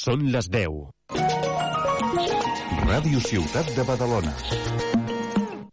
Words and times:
Són 0.00 0.22
les 0.32 0.46
10. 0.48 0.76
Ràdio 2.88 3.18
Ciutat 3.20 3.68
de 3.76 3.84
Badalona. 3.84 4.30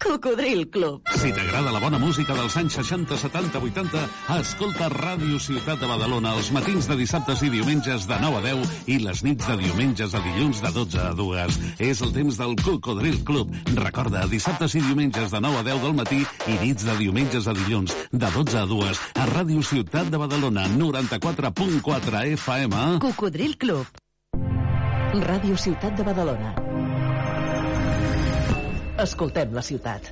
Cocodril 0.03 0.65
Club. 0.73 1.05
Si 1.21 1.29
t'agrada 1.31 1.71
la 1.71 1.79
bona 1.79 1.99
música 2.01 2.35
dels 2.35 2.57
anys 2.59 2.75
60, 2.75 3.15
70, 3.21 3.61
80, 3.69 4.01
escolta 4.35 4.89
Ràdio 4.91 5.39
Ciutat 5.39 5.79
de 5.79 5.87
Badalona 5.87 6.33
els 6.35 6.49
matins 6.51 6.89
de 6.89 6.97
dissabtes 6.99 7.45
i 7.47 7.51
diumenges 7.53 8.07
de 8.09 8.17
9 8.19 8.39
a 8.39 8.41
10 8.49 8.73
i 8.91 8.97
les 9.05 9.21
nits 9.23 9.47
de 9.47 9.55
diumenges 9.61 10.15
a 10.17 10.21
dilluns 10.25 10.59
de 10.65 10.71
12 10.75 10.99
a 11.05 11.13
2. 11.21 11.59
És 11.87 12.01
el 12.03 12.11
temps 12.17 12.39
del 12.41 12.57
Cocodril 12.65 13.21
Club. 13.29 13.53
Recorda, 13.77 14.25
dissabtes 14.27 14.75
i 14.75 14.81
diumenges 14.83 15.31
de 15.31 15.41
9 15.45 15.61
a 15.61 15.67
10 15.69 15.85
del 15.85 15.95
matí 16.01 16.19
i 16.51 16.57
nits 16.65 16.83
de 16.89 16.97
diumenges 16.99 17.47
a 17.47 17.55
dilluns 17.61 17.95
de 18.11 18.33
12 18.35 18.59
a 18.59 18.65
2 18.73 19.05
a 19.23 19.29
Ràdio 19.31 19.63
Ciutat 19.71 20.11
de 20.11 20.19
Badalona 20.19 20.67
94.4 20.75 22.25
FM. 22.41 22.83
Cocodril 23.07 23.55
Club. 23.55 24.03
Ràdio 25.15 25.55
Ciutat 25.55 25.95
de 25.95 26.03
Badalona. 26.03 26.49
Escoltem 28.99 29.53
la 29.55 29.61
ciutat. 29.63 30.09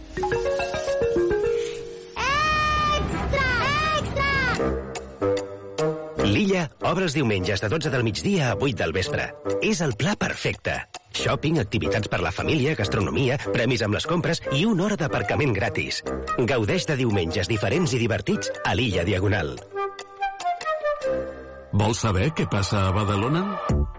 L'Illa 6.24 6.64
obre 6.88 7.06
els 7.06 7.14
diumenges 7.14 7.62
de 7.62 7.70
12 7.70 7.92
del 7.92 8.06
migdia 8.08 8.54
a 8.54 8.56
8 8.56 8.80
del 8.80 8.96
vespre. 8.96 9.28
És 9.62 9.84
el 9.84 9.94
pla 10.00 10.16
perfecte. 10.16 10.80
Shopping, 11.16 11.60
activitats 11.60 12.08
per 12.12 12.22
la 12.24 12.32
família, 12.32 12.76
gastronomia, 12.76 13.38
premis 13.52 13.84
amb 13.86 14.00
les 14.00 14.08
compres 14.08 14.42
i 14.52 14.66
una 14.66 14.88
hora 14.88 15.00
d'aparcament 15.00 15.54
gratis. 15.56 16.02
Gaudeix 16.40 16.88
de 16.88 16.98
diumenges 17.04 17.52
diferents 17.52 17.94
i 17.94 18.02
divertits 18.02 18.52
a 18.64 18.76
l'Illa 18.76 19.04
Diagonal. 19.04 19.58
Vols 21.76 22.00
saber 22.06 22.30
què 22.32 22.46
passa 22.48 22.86
a 22.88 22.92
Badalona? 22.96 23.42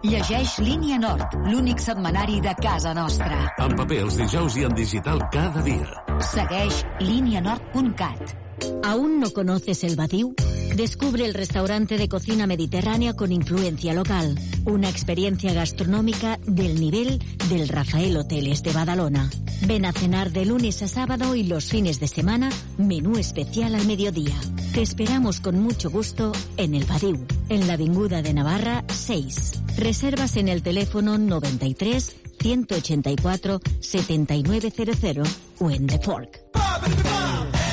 Llegeix 0.07 0.55
Línia 0.65 0.97
Nord, 1.03 1.35
l'únic 1.51 1.83
setmanari 1.85 2.39
de 2.47 2.55
casa 2.63 2.95
nostra. 2.97 3.43
En 3.67 3.77
paper 3.77 4.01
els 4.07 4.17
dijous 4.23 4.57
i 4.57 4.65
en 4.71 4.79
digital 4.79 5.21
cada 5.35 5.65
dia. 5.67 6.01
Segueix 6.33 6.81
línianord.cat. 7.05 8.46
¿Aún 8.83 9.21
no 9.21 9.31
conoces 9.33 9.85
el 9.85 9.97
Badiou? 9.97 10.35
Descubre 10.77 11.25
el 11.25 11.33
restaurante 11.33 11.97
de 11.97 12.09
cocina 12.09 12.47
mediterránea 12.47 13.15
con 13.15 13.33
influencia 13.33 13.95
local. 13.95 14.39
Una 14.67 14.91
experiencia 14.91 15.55
gastronómica 15.55 16.39
del 16.47 16.79
nivel 16.79 17.19
del 17.49 17.69
Rafael 17.69 18.17
Hoteles 18.17 18.63
de 18.63 18.73
Badalona. 18.73 19.31
Ven 19.67 19.87
a 19.87 19.93
cenar 19.93 20.33
de 20.33 20.45
lunes 20.45 20.83
a 20.83 20.89
sábado 20.89 21.35
y 21.35 21.45
los 21.45 21.71
fines 21.71 21.99
de 21.99 22.09
semana, 22.09 22.51
menú 22.77 23.17
especial 23.17 23.75
al 23.75 23.87
mediodía. 23.87 24.35
Te 24.75 24.83
esperamos 24.83 25.41
con 25.41 25.59
mucho 25.59 25.89
gusto 25.89 26.33
en 26.59 26.75
el 26.75 26.85
Badiou, 26.85 27.27
en 27.49 27.67
la 27.67 27.73
Avinguda 27.73 28.21
de 28.21 28.35
Navarra 28.35 28.85
6. 28.89 29.63
Reservas 29.79 30.37
en 30.37 30.49
el 30.49 30.63
teléfono 30.63 31.17
93 31.17 32.17
184 32.39 33.61
7900 33.81 35.29
o 35.59 35.71
en 35.71 35.87
The 35.87 35.99
Fork. 36.01 37.66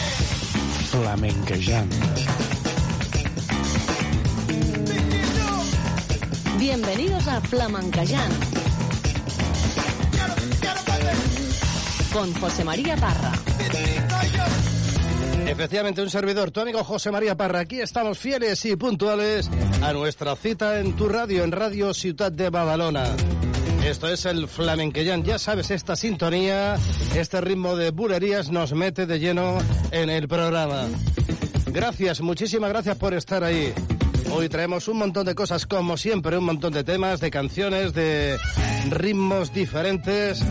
Flamenquejant. 1.13 1.93
Bienvenidos 6.57 7.27
a 7.27 7.39
Flamencayán. 7.41 8.31
Con 12.11 12.33
José 12.33 12.63
María 12.63 12.95
Parra. 12.95 13.31
Efectivamente, 15.45 16.01
un 16.01 16.09
servidor, 16.09 16.49
tu 16.49 16.61
amigo 16.61 16.83
José 16.83 17.11
María 17.11 17.37
Parra. 17.37 17.59
Aquí 17.59 17.79
estamos 17.79 18.17
fieles 18.17 18.65
y 18.65 18.75
puntuales 18.75 19.51
a 19.83 19.93
nuestra 19.93 20.35
cita 20.35 20.79
en 20.79 20.95
tu 20.95 21.07
radio, 21.09 21.43
en 21.43 21.51
Radio 21.51 21.93
Ciudad 21.93 22.31
de 22.31 22.49
Badalona. 22.49 23.03
Esto 23.85 24.07
es 24.07 24.25
el 24.25 24.47
Flamenquellán. 24.47 25.23
Ya 25.23 25.37
sabes, 25.37 25.69
esta 25.69 25.95
sintonía, 25.95 26.75
este 27.15 27.41
ritmo 27.41 27.75
de 27.75 27.91
bulerías 27.91 28.49
nos 28.49 28.73
mete 28.73 29.05
de 29.05 29.19
lleno 29.19 29.57
en 29.91 30.09
el 30.09 30.27
programa. 30.27 30.87
Gracias, 31.67 32.21
muchísimas 32.21 32.69
gracias 32.69 32.97
por 32.97 33.13
estar 33.13 33.43
ahí. 33.43 33.73
Hoy 34.31 34.47
traemos 34.47 34.87
un 34.87 34.97
montón 34.97 35.25
de 35.25 35.35
cosas, 35.35 35.65
como 35.65 35.97
siempre, 35.97 36.37
un 36.37 36.45
montón 36.45 36.71
de 36.71 36.83
temas, 36.83 37.19
de 37.19 37.29
canciones, 37.29 37.93
de 37.93 38.37
ritmos 38.89 39.53
diferentes, 39.53 40.43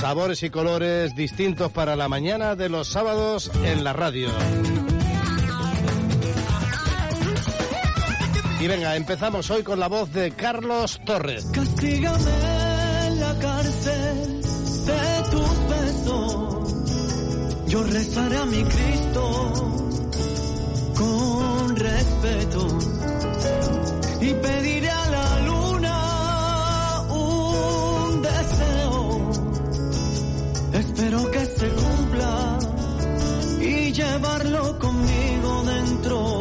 sabores 0.00 0.42
y 0.42 0.50
colores 0.50 1.14
distintos 1.14 1.70
para 1.70 1.94
la 1.96 2.08
mañana 2.08 2.56
de 2.56 2.68
los 2.68 2.88
sábados 2.88 3.50
en 3.64 3.84
la 3.84 3.92
radio. 3.92 4.28
Y 8.60 8.66
venga, 8.66 8.96
empezamos 8.96 9.48
hoy 9.50 9.62
con 9.62 9.78
la 9.80 9.86
voz 9.86 10.12
de 10.12 10.32
Carlos 10.32 11.00
Torres. 11.06 11.46
Castígame 11.54 12.69
la 13.20 13.38
cárcel 13.38 14.40
de 14.86 15.30
tus 15.30 15.52
besos. 15.72 16.74
Yo 17.68 17.82
rezaré 17.84 18.36
a 18.38 18.46
mi 18.46 18.62
Cristo 18.64 19.24
con 20.96 21.76
respeto 21.76 22.66
y 24.20 24.34
pediré 24.34 24.90
a 24.90 25.10
la 25.10 25.40
luna 25.48 27.02
un 27.10 28.22
deseo. 28.22 29.30
Espero 30.72 31.30
que 31.30 31.44
se 31.46 31.68
cumpla 31.68 32.58
y 33.60 33.92
llevarlo 33.92 34.78
conmigo 34.78 35.62
dentro. 35.64 36.39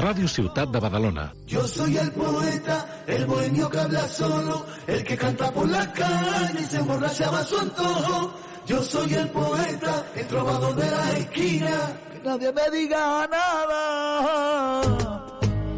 En 0.00 0.06
Ràdio 0.06 0.28
Ciutat 0.28 0.70
de 0.72 0.80
Badalona. 0.80 1.32
Yo 1.46 1.66
soy 1.66 1.96
el 1.98 2.10
poeta, 2.12 3.04
el 3.06 3.26
bohemio 3.26 3.68
que 3.68 3.78
habla 3.78 4.08
solo, 4.08 4.64
el 4.86 5.04
que 5.04 5.16
canta 5.16 5.50
por 5.52 5.68
la 5.68 5.92
calle 5.92 6.60
y 6.60 6.64
se 6.64 6.78
emborrachaba 6.78 7.40
a 7.40 7.44
su 7.44 7.58
antojo. 7.58 8.34
Yo 8.66 8.82
soy 8.82 9.14
el 9.14 9.28
poeta, 9.28 10.06
el 10.14 10.26
trovador 10.26 10.74
de 10.76 10.90
la 10.90 11.12
esquina, 11.18 11.76
que 12.12 12.20
nadie 12.24 12.52
me 12.52 12.70
diga 12.78 13.28
nada. 13.30 14.80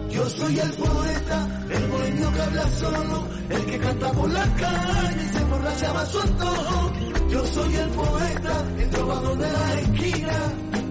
Yo 0.08 0.28
soy 0.28 0.58
el 0.60 0.72
poeta, 0.72 1.48
el 1.70 1.86
bohemio 1.88 2.32
que 2.32 2.42
habla 2.42 2.70
solo, 2.70 3.26
el 3.48 3.66
que 3.66 3.78
canta 3.78 4.12
por 4.12 4.30
la 4.30 4.46
calle 4.54 5.24
y 5.24 5.28
se 5.28 5.38
emborrachaba 5.38 6.00
a 6.02 6.06
su 6.06 6.20
antojo. 6.20 6.92
Yo 7.28 7.46
soy 7.46 7.74
el 7.74 7.88
poeta, 7.88 8.64
el 8.78 8.90
trovador 8.90 9.38
de 9.38 9.52
la 9.52 9.80
esquina. 9.80 10.81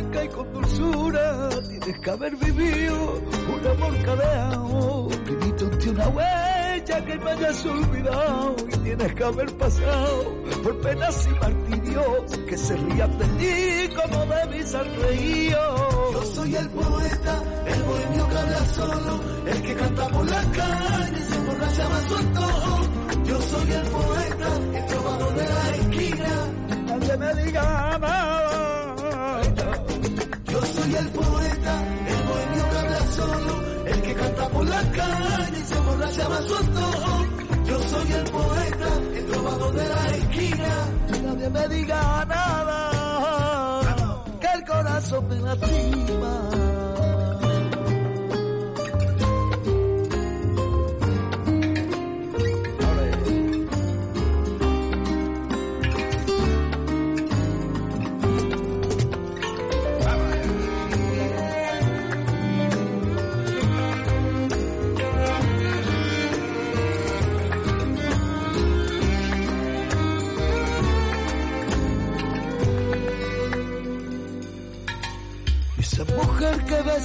Y 0.00 0.28
con 0.28 0.52
dulzura, 0.52 1.48
tienes 1.68 1.98
que 1.98 2.10
haber 2.10 2.36
vivido 2.36 3.20
un 3.52 3.66
amor 3.66 4.02
cadeado, 4.04 5.06
usted 5.06 5.88
una 5.88 6.08
huella 6.08 7.04
que 7.04 7.16
no 7.16 7.28
hayas 7.28 7.66
olvidado, 7.66 8.56
y 8.68 8.78
tienes 8.78 9.14
que 9.14 9.24
haber 9.24 9.56
pasado 9.56 10.34
por 10.62 10.80
penas 10.80 11.26
y 11.26 11.40
martirios, 11.40 12.38
que 12.48 12.56
se 12.56 12.76
rían 12.76 13.18
de 13.18 13.26
ti 13.26 13.94
como 13.94 14.26
de 14.26 14.46
mis 14.56 14.72
reído. 14.72 16.12
Yo 16.12 16.22
soy 16.22 16.54
el 16.54 16.70
poeta, 16.70 17.42
el 17.66 17.82
bohemio 17.82 18.28
que 18.28 18.38
habla 18.38 18.66
solo, 18.66 19.20
el 19.46 19.62
que 19.62 19.74
canta 19.74 20.08
por 20.08 20.30
la 20.30 20.42
calle 20.52 21.18
y 21.18 21.22
se 21.22 21.34
emborrachaba 21.34 21.96
a 21.96 22.02
su 22.02 22.16
antojo. 22.16 22.78
Yo 23.24 23.42
soy 23.42 23.72
el 23.72 23.86
poeta, 23.88 24.78
el 24.78 24.86
trovador 24.86 25.34
de 25.34 25.48
la 25.48 25.70
esquina. 25.70 26.46
Nadie 26.86 27.16
me 27.16 27.42
diga 27.42 27.98
nada. 27.98 28.47
Calle 34.98 35.64
se 35.64 35.74
emborrachaba 35.76 36.42
su 36.42 36.56
antojo. 36.56 37.26
Yo 37.66 37.78
soy 37.90 38.12
el 38.12 38.24
poeta, 38.30 38.90
el 39.14 39.26
trovador 39.26 39.74
de 39.74 39.88
la 39.88 40.06
esquina. 40.16 40.72
Nadie 41.24 41.50
me 41.50 41.68
diga 41.68 42.24
nada. 42.26 42.90
Que 44.40 44.46
el 44.46 44.64
corazón 44.64 45.28
me 45.28 45.36
lastima. 45.40 46.67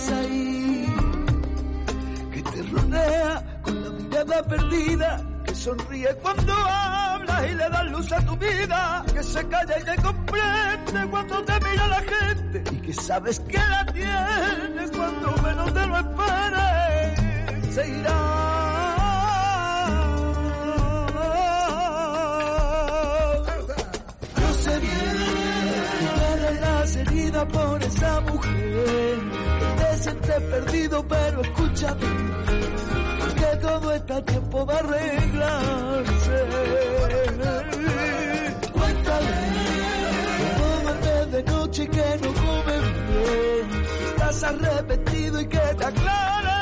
Ahí, 0.09 0.85
que 2.31 2.41
te 2.41 2.63
rodea 2.63 3.59
con 3.61 3.83
la 3.83 3.89
mirada 3.91 4.43
perdida, 4.43 5.23
que 5.45 5.53
sonríe 5.55 6.15
cuando 6.21 6.53
hablas 6.53 7.45
y 7.45 7.55
le 7.55 7.69
das 7.69 7.85
luz 7.91 8.11
a 8.11 8.25
tu 8.25 8.35
vida, 8.37 9.05
que 9.13 9.23
se 9.23 9.47
calla 9.47 9.79
y 9.79 9.83
te 9.83 9.95
comprende 10.01 11.07
cuando 11.11 11.43
te 11.43 11.53
mira 11.59 11.87
la 11.87 12.01
gente 12.01 12.63
y 12.71 12.77
que 12.77 12.93
sabes 12.93 13.39
que 13.41 13.57
la 13.57 13.85
tienes 13.93 14.91
cuando 14.91 15.35
menos 15.43 15.73
te 15.73 15.85
lo 15.85 15.97
esperes. 15.97 17.75
Se 17.75 17.87
irá. 17.87 18.19
Yo 24.41 24.53
sé 24.53 24.79
bien 24.79 26.61
las 26.61 26.95
heridas 26.95 27.45
por 27.45 27.83
esa 27.83 28.21
mujer 28.21 28.42
sientes 30.33 30.49
perdido, 30.49 31.07
pero 31.07 31.41
escúchame, 31.41 32.01
que 33.35 33.57
todo 33.57 33.93
está 33.93 34.17
a 34.17 34.25
tiempo 34.25 34.65
de 34.65 34.73
arreglarse. 34.73 36.45
Cuéntale 38.71 39.31
duerme 40.57 41.25
de 41.31 41.43
noche 41.43 41.83
y 41.83 41.87
que 41.87 42.19
no 42.21 42.33
come 42.33 42.79
bien, 42.79 43.85
estás 44.07 44.43
arrepentido 44.43 45.41
y 45.41 45.47
que 45.47 45.57
te 45.57 45.85
aclare 45.85 46.52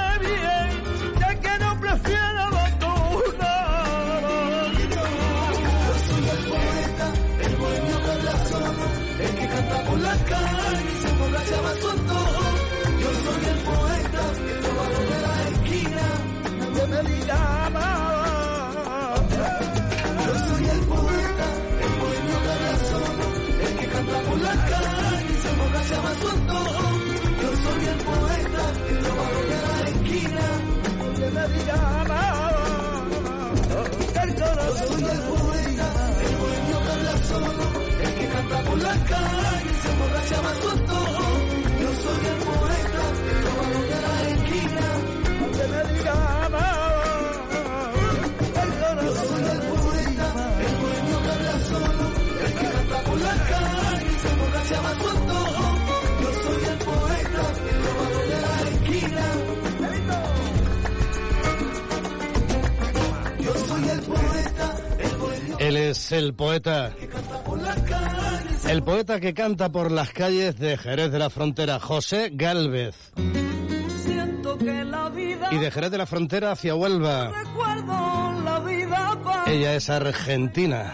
El 35.01 35.19
poeta, 35.19 35.87
el 36.25 36.35
bohemio 36.37 36.77
que 36.83 36.91
habla 36.91 37.17
solo, 37.23 37.63
el 38.01 38.13
que 38.15 38.27
canta 38.27 38.63
por 38.63 38.77
la 38.77 38.95
calle 39.05 39.73
se 39.81 39.89
emborrachaba 39.89 40.49
a 40.51 40.55
su 40.55 40.69
antojo. 40.69 41.23
Yo 41.81 41.89
soy 42.03 42.25
el 42.31 42.37
poeta, 42.45 42.70
Él 65.71 65.77
es 65.77 66.11
el 66.11 66.33
poeta, 66.33 66.91
que 66.99 67.07
canta 67.07 67.43
por 67.45 67.61
la 67.61 67.73
calle. 67.75 68.71
el 68.73 68.83
poeta 68.83 69.19
que 69.21 69.33
canta 69.33 69.71
por 69.71 69.89
las 69.89 70.11
calles 70.11 70.59
de 70.59 70.75
Jerez 70.75 71.13
de 71.13 71.17
la 71.17 71.29
Frontera, 71.29 71.79
José 71.79 72.29
Galvez. 72.33 73.13
Y 75.49 75.57
de 75.57 75.71
Jerez 75.71 75.91
de 75.91 75.97
la 75.97 76.05
Frontera 76.05 76.51
hacia 76.51 76.75
Huelva. 76.75 77.31
Ella 79.47 79.73
es 79.75 79.89
argentina. 79.89 80.93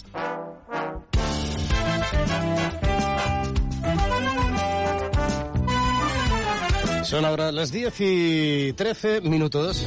Son 7.11 7.25
ahora 7.25 7.51
las 7.51 7.73
10 7.73 7.93
y 7.99 8.71
13 8.71 9.19
minutos. 9.19 9.85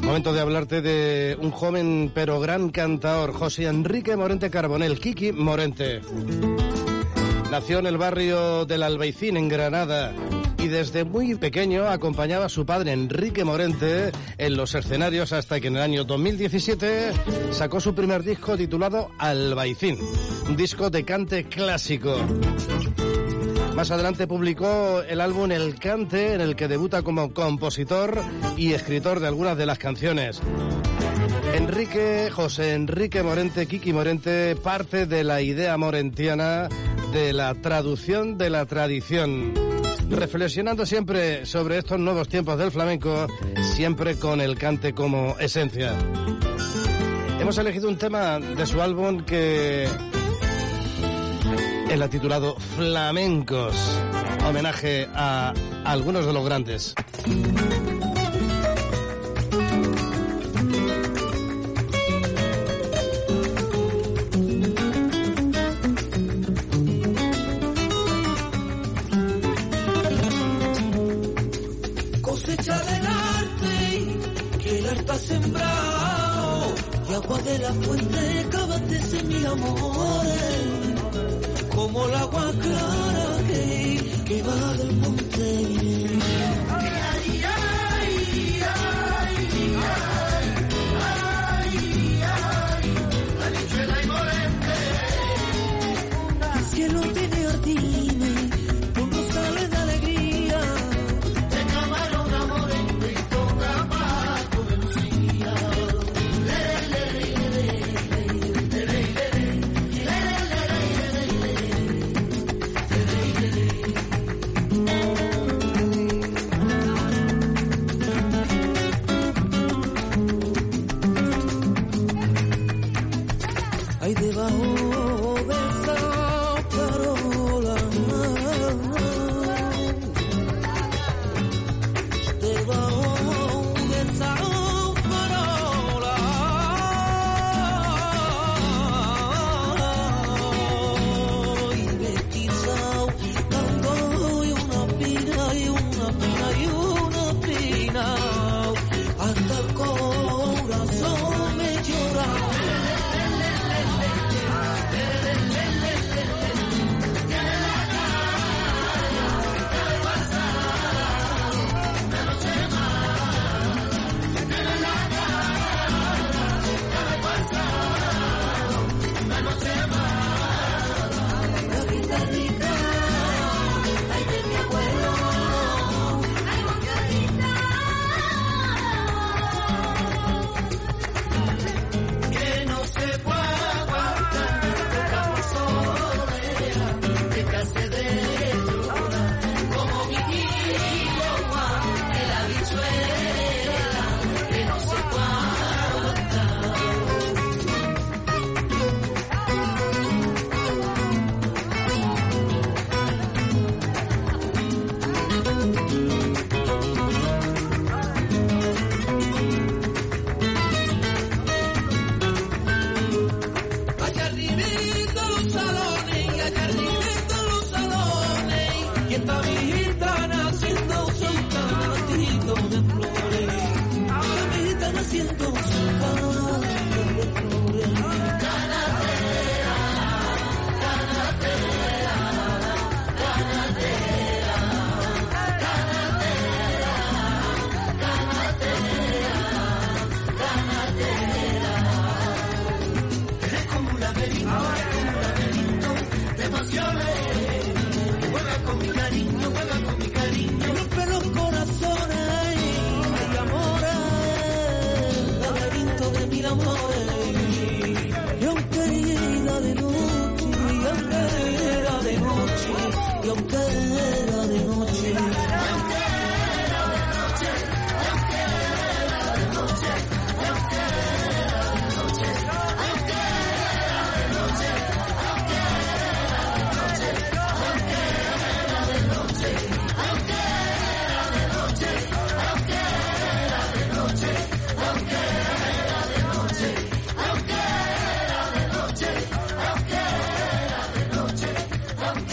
Momento 0.00 0.32
de 0.32 0.40
hablarte 0.40 0.80
de 0.80 1.36
un 1.38 1.50
joven 1.50 2.10
pero 2.14 2.40
gran 2.40 2.70
cantador, 2.70 3.34
José 3.34 3.66
Enrique 3.66 4.16
Morente 4.16 4.48
Carbonel, 4.48 4.98
Kiki 4.98 5.30
Morente. 5.32 6.00
Nació 7.50 7.80
en 7.80 7.86
el 7.86 7.98
barrio 7.98 8.64
del 8.64 8.82
Albaicín, 8.82 9.36
en 9.36 9.48
Granada, 9.48 10.14
y 10.56 10.68
desde 10.68 11.04
muy 11.04 11.34
pequeño 11.34 11.86
acompañaba 11.86 12.46
a 12.46 12.48
su 12.48 12.64
padre 12.64 12.92
Enrique 12.92 13.44
Morente 13.44 14.10
en 14.38 14.56
los 14.56 14.74
escenarios 14.74 15.34
hasta 15.34 15.60
que 15.60 15.68
en 15.68 15.76
el 15.76 15.82
año 15.82 16.04
2017 16.04 17.12
sacó 17.50 17.78
su 17.78 17.94
primer 17.94 18.22
disco 18.22 18.56
titulado 18.56 19.10
Albaicín, 19.18 19.98
un 20.48 20.56
disco 20.56 20.88
de 20.88 21.04
cante 21.04 21.44
clásico. 21.44 22.16
Más 23.74 23.90
adelante 23.90 24.26
publicó 24.26 25.02
el 25.08 25.20
álbum 25.20 25.50
El 25.52 25.78
Cante, 25.78 26.34
en 26.34 26.40
el 26.40 26.56
que 26.56 26.68
debuta 26.68 27.02
como 27.02 27.32
compositor 27.32 28.20
y 28.56 28.72
escritor 28.72 29.20
de 29.20 29.28
algunas 29.28 29.56
de 29.56 29.66
las 29.66 29.78
canciones. 29.78 30.40
Enrique, 31.54 32.30
José 32.30 32.74
Enrique 32.74 33.22
Morente, 33.22 33.66
Kiki 33.66 33.92
Morente, 33.92 34.56
parte 34.56 35.06
de 35.06 35.24
la 35.24 35.40
idea 35.40 35.76
morentiana 35.76 36.68
de 37.12 37.32
la 37.32 37.54
traducción 37.54 38.38
de 38.38 38.50
la 38.50 38.66
tradición. 38.66 39.54
Reflexionando 40.08 40.86
siempre 40.86 41.46
sobre 41.46 41.78
estos 41.78 41.98
nuevos 41.98 42.28
tiempos 42.28 42.58
del 42.58 42.70
flamenco, 42.70 43.26
siempre 43.74 44.16
con 44.16 44.40
el 44.40 44.58
cante 44.58 44.92
como 44.92 45.36
esencia. 45.38 45.94
Hemos 47.40 47.56
elegido 47.58 47.88
un 47.88 47.96
tema 47.96 48.38
de 48.38 48.66
su 48.66 48.82
álbum 48.82 49.24
que 49.24 49.88
el 51.90 52.08
titulado 52.08 52.56
Flamencos, 52.76 53.74
homenaje 54.46 55.08
a 55.12 55.52
algunos 55.84 56.24
de 56.24 56.32
los 56.32 56.44
grandes. 56.44 56.94
cosecha 72.22 72.78
del 72.78 73.06
arte, 73.06 74.58
que 74.62 74.78
el 74.78 74.88
arte 74.88 75.18
sembrado, 75.18 76.74
y 77.08 77.14
agua 77.14 77.38
de 77.38 77.58
la 77.58 77.72
fuente 77.72 78.46
cábate 78.50 79.24
mil 79.24 79.46
amores, 79.46 80.79
como 81.92 82.06
el 82.06 82.14
agua 82.14 82.52
clara 82.52 83.26
que, 83.48 84.24
que 84.24 84.42
va 84.42 84.74
del 84.74 84.96
monte. 84.96 86.49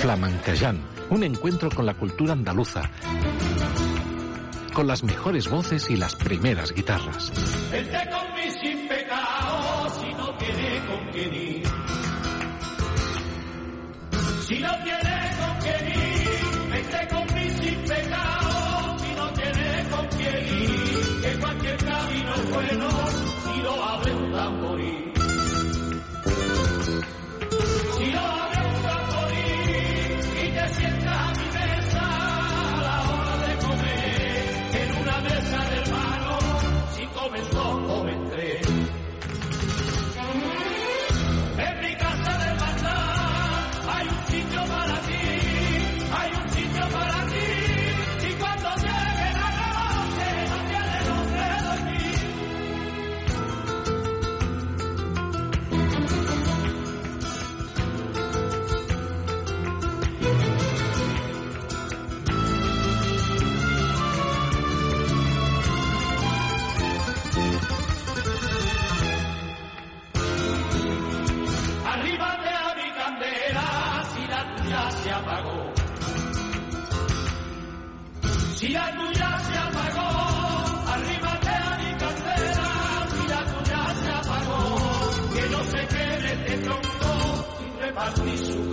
Flamencayán, 0.07 0.79
un 1.09 1.21
encuentro 1.21 1.69
con 1.69 1.85
la 1.85 1.93
cultura 1.93 2.31
andaluza, 2.31 2.81
con 4.71 4.87
las 4.87 5.03
mejores 5.03 5.49
voces 5.49 5.89
y 5.89 5.97
las 5.97 6.15
primeras 6.15 6.71
guitarras. 6.71 7.29
Vente 7.69 8.09
con 8.09 8.51
sin 8.53 8.87
pecado 8.87 9.89
si 9.99 10.13
no 10.13 10.37
tiene 10.37 10.85
con 10.85 11.11
quién 11.11 11.33
ir. 11.35 11.67
Si 14.47 14.59
no 14.59 14.71
tiene 14.85 15.31
con 15.41 15.57
quién 15.59 15.87
ir, 15.89 16.71
vente 16.71 17.07
con 17.11 17.27
sin 17.61 17.83
pecado 17.83 18.99
si 18.99 19.11
no 19.13 19.33
tiene 19.33 19.89
con 19.89 20.07
quién 20.07 20.47
ir. 20.47 21.21
Que 21.21 21.37
cualquier 21.37 21.77
camino 21.83 22.33
es 22.33 22.49
bueno 22.49 22.96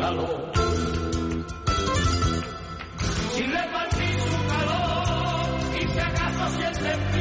calor. 0.05 0.53
Sin 3.35 3.51
repartir 3.51 4.21
su 4.21 4.47
calor 4.53 5.47
y 5.81 5.89
si 5.89 5.99
acaso 5.99 6.49
sientes 6.59 7.14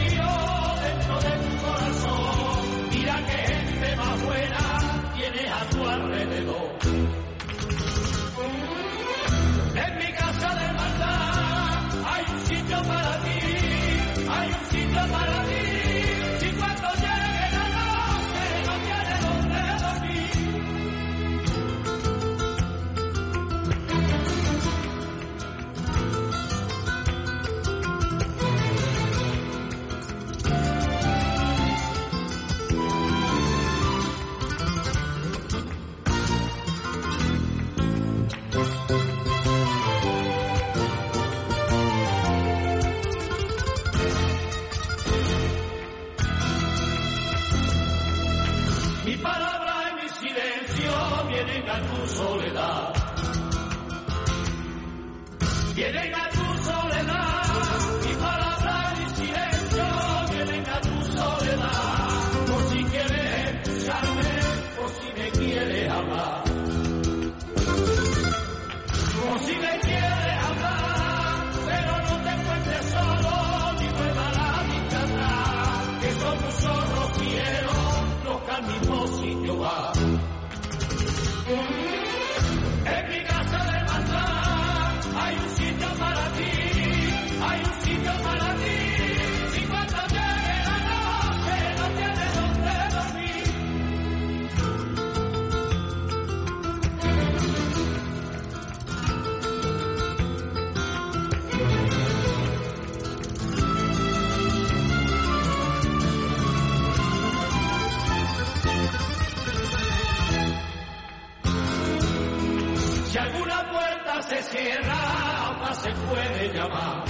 llamar. 116.51 117.03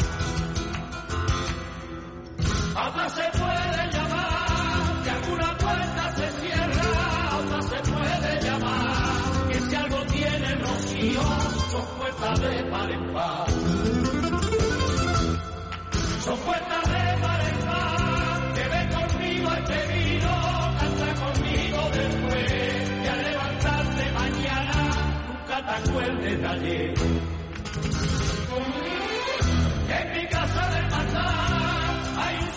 Otra 2.76 3.10
se 3.10 3.22
puede 3.38 3.91
llamar. 3.91 5.04
Si 5.04 5.10
alguna 5.10 5.58
puerta 5.58 6.15
se 6.15 6.32
cierra, 6.41 7.38
otra 7.39 7.62
se 7.62 7.91
puede 7.91 8.41
llamar. 8.41 9.48
Que 9.50 9.62
si 9.62 9.76
algo 9.76 10.06
tiene 10.06 10.56
rocío, 10.56 11.22
son 11.72 11.86
puertas 11.98 12.39
de 12.41 12.63
par 12.65 12.91
en 12.91 13.13
par. 13.13 13.50
Son 16.26 16.38
puertas 16.39 16.84
de 16.84 17.22
par 17.22 17.41
en 17.41 17.60
par. 17.65 18.54
Que 18.54 18.67
ven 18.67 18.89
conmigo 18.89 19.52
este 19.54 19.88
vino, 19.93 20.32
canta 20.80 21.13
conmigo 21.24 21.89
después. 21.93 23.04
Y 23.04 23.08
al 23.08 23.24
levantarte 23.24 24.12
mañana, 24.12 24.89
nunca 25.28 25.65
te 25.65 25.89
acuerdes 25.89 26.41
de 26.41 26.48
ayer. 26.48 26.93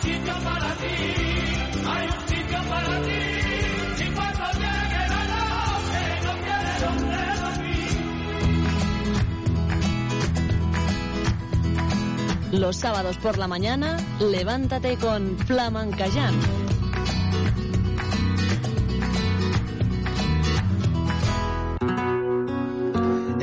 Sitio 0.06 0.34
para 0.44 0.70
ti, 0.76 0.96
hay 1.86 2.06
un 2.06 2.20
sitio 2.28 2.58
para 2.70 3.02
ti. 3.02 3.20
Si 3.96 4.04
cuando 4.14 4.44
llegue 4.62 5.02
la 5.14 5.22
noche 5.34 6.02
no 6.24 6.32
tienes 6.44 6.76
donde 6.84 7.20
dormir. 7.42 7.90
Los 12.60 12.76
sábados 12.76 13.16
por 13.18 13.38
la 13.38 13.48
mañana, 13.48 13.96
levántate 14.20 14.96
con 14.96 15.38
Flamencayán. 15.38 16.34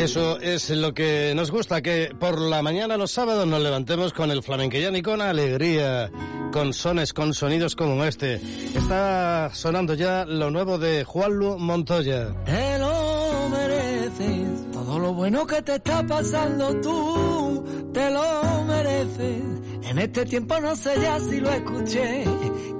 Eso 0.03 0.37
es 0.41 0.69
lo 0.69 0.93
que 0.93 1.33
nos 1.33 1.49
gusta, 1.49 1.81
que 1.81 2.13
por 2.19 2.37
la 2.37 2.61
mañana 2.61 2.97
los 2.97 3.11
sábados 3.11 3.47
nos 3.47 3.61
levantemos 3.61 4.11
con 4.11 4.31
el 4.31 4.43
flamenquillán 4.43 4.97
y 4.97 5.01
con 5.01 5.21
alegría, 5.21 6.11
con 6.53 6.71
sones, 6.71 7.13
con 7.13 7.33
sonidos 7.33 7.75
como 7.75 8.05
este. 8.05 8.35
Está 8.35 9.49
sonando 9.53 9.95
ya 9.95 10.23
lo 10.23 10.51
nuevo 10.51 10.77
de 10.77 11.03
Juanlu 11.03 11.57
Montoya. 11.57 12.31
Te 12.45 12.77
lo 12.77 13.49
mereces, 13.49 14.71
todo 14.71 14.99
lo 14.99 15.13
bueno 15.15 15.47
que 15.47 15.63
te 15.63 15.75
está 15.75 16.05
pasando 16.05 16.79
tú, 16.79 17.89
te 17.91 18.11
lo 18.11 18.63
mereces. 18.65 19.43
En 19.89 19.97
este 19.97 20.25
tiempo 20.25 20.59
no 20.59 20.75
sé 20.75 20.93
ya 21.01 21.19
si 21.19 21.39
lo 21.39 21.49
escuché 21.49 22.23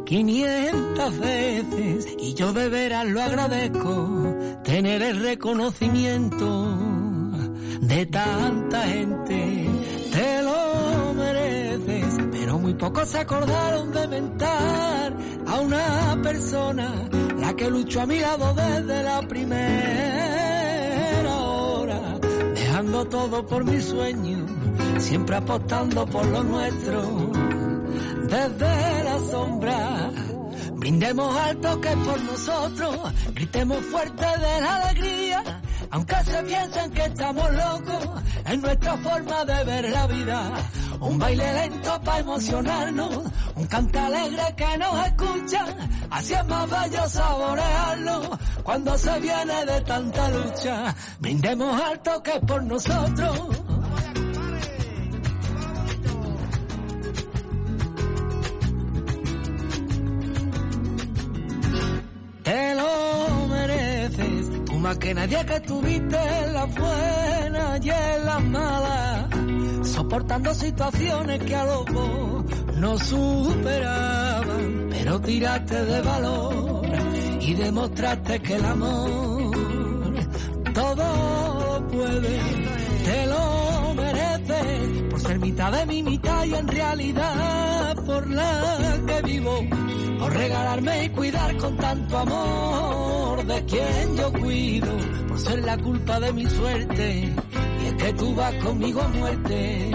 500 0.06 1.20
veces 1.20 2.08
y 2.20 2.34
yo 2.36 2.54
de 2.54 2.70
veras 2.70 3.08
lo 3.08 3.24
agradezco, 3.24 4.38
tener 4.64 5.02
el 5.02 5.20
reconocimiento 5.20 6.78
de 7.82 8.06
tanta 8.06 8.84
gente. 8.84 9.68
Te 10.12 10.44
lo 10.44 10.83
pocos 12.78 13.10
se 13.10 13.20
acordaron 13.20 13.92
de 13.92 14.08
mentar 14.08 15.14
a 15.48 15.60
una 15.60 16.20
persona, 16.22 16.92
la 17.38 17.54
que 17.56 17.70
luchó 17.70 18.02
a 18.02 18.06
mi 18.06 18.20
lado 18.20 18.54
desde 18.54 19.04
la 19.04 19.22
primera 19.22 20.24
hora, 21.40 22.20
dejando 22.56 23.06
todo 23.06 23.46
por 23.46 23.64
mi 23.66 23.82
sueño, 23.82 24.46
siempre 24.98 25.36
apostando 25.36 26.06
por 26.06 26.26
lo 26.26 26.44
nuestro, 26.44 27.32
desde 28.24 29.04
la 29.04 29.20
sombra. 29.30 30.12
Brindemos 30.76 31.36
alto 31.38 31.80
que 31.80 31.90
por 31.90 32.22
nosotros, 32.24 32.98
gritemos 33.34 33.78
fuerte 33.86 34.26
de 34.26 34.62
la 34.62 34.76
alegría, 34.78 35.62
aunque 35.94 36.16
se 36.24 36.42
piensen 36.42 36.92
que 36.92 37.06
estamos 37.06 37.54
locos, 37.54 38.24
es 38.48 38.60
nuestra 38.60 38.98
forma 38.98 39.46
de 39.46 39.64
ver 39.64 39.90
la 39.92 40.08
vida. 40.08 40.52
Un 41.00 41.20
baile 41.20 41.54
lento 41.54 42.02
para 42.02 42.18
emocionarnos, 42.18 43.20
un 43.54 43.68
cante 43.68 44.00
alegre 44.00 44.56
que 44.58 44.78
nos 44.80 45.06
escucha, 45.06 45.66
así 46.10 46.34
es 46.34 46.46
más 46.48 46.68
bello 46.68 47.08
saborearlo 47.08 48.40
cuando 48.64 48.98
se 48.98 49.20
viene 49.20 49.66
de 49.68 49.82
tanta 49.82 50.30
lucha. 50.32 50.96
Brindemos 51.20 51.80
alto 51.80 52.24
que 52.24 52.40
por 52.40 52.64
nosotros. 52.64 53.73
Que 65.00 65.14
nadie 65.14 65.46
que 65.46 65.60
tuviste 65.62 66.18
en 66.18 66.54
la 66.54 66.66
buena 66.66 67.80
y 67.82 67.90
en 67.90 68.26
la 68.26 68.40
mala, 68.40 69.30
soportando 69.84 70.54
situaciones 70.54 71.44
que 71.44 71.56
a 71.56 71.66
los 71.66 71.86
dos 71.86 72.46
no 72.78 72.98
superaban, 72.98 74.88
pero 74.90 75.22
tiraste 75.22 75.86
de 75.86 76.02
valor 76.02 76.86
y 77.40 77.54
demostraste 77.54 78.40
que 78.42 78.56
el 78.56 78.66
amor 78.66 79.54
todo 80.74 81.88
puede, 81.88 82.40
te 83.06 83.28
lo 83.28 83.94
mereces, 83.96 85.04
por 85.10 85.20
ser 85.20 85.40
mitad 85.40 85.72
de 85.72 85.86
mi 85.86 86.04
mitad 86.04 86.46
y 86.46 86.56
en 86.56 86.68
realidad 86.68 87.96
por 88.06 88.30
la 88.30 89.00
que 89.06 89.22
vivo 89.22 89.60
por 90.24 90.34
regalarme 90.34 91.04
y 91.04 91.10
cuidar 91.10 91.58
con 91.58 91.76
tanto 91.76 92.18
amor 92.18 93.46
de 93.46 93.66
quien 93.66 94.16
yo 94.16 94.32
cuido, 94.32 94.98
por 95.28 95.38
ser 95.38 95.60
la 95.64 95.78
culpa 95.78 96.18
de 96.22 96.32
mi 96.32 96.46
suerte, 96.46 97.34
y 97.82 97.86
es 97.88 97.94
que 97.96 98.14
tú 98.14 98.34
vas 98.34 98.54
conmigo 98.64 99.02
a 99.02 99.08
muerte, 99.10 99.92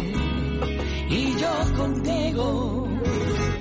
y 1.09 1.35
yo 1.39 1.77
contigo, 1.79 2.89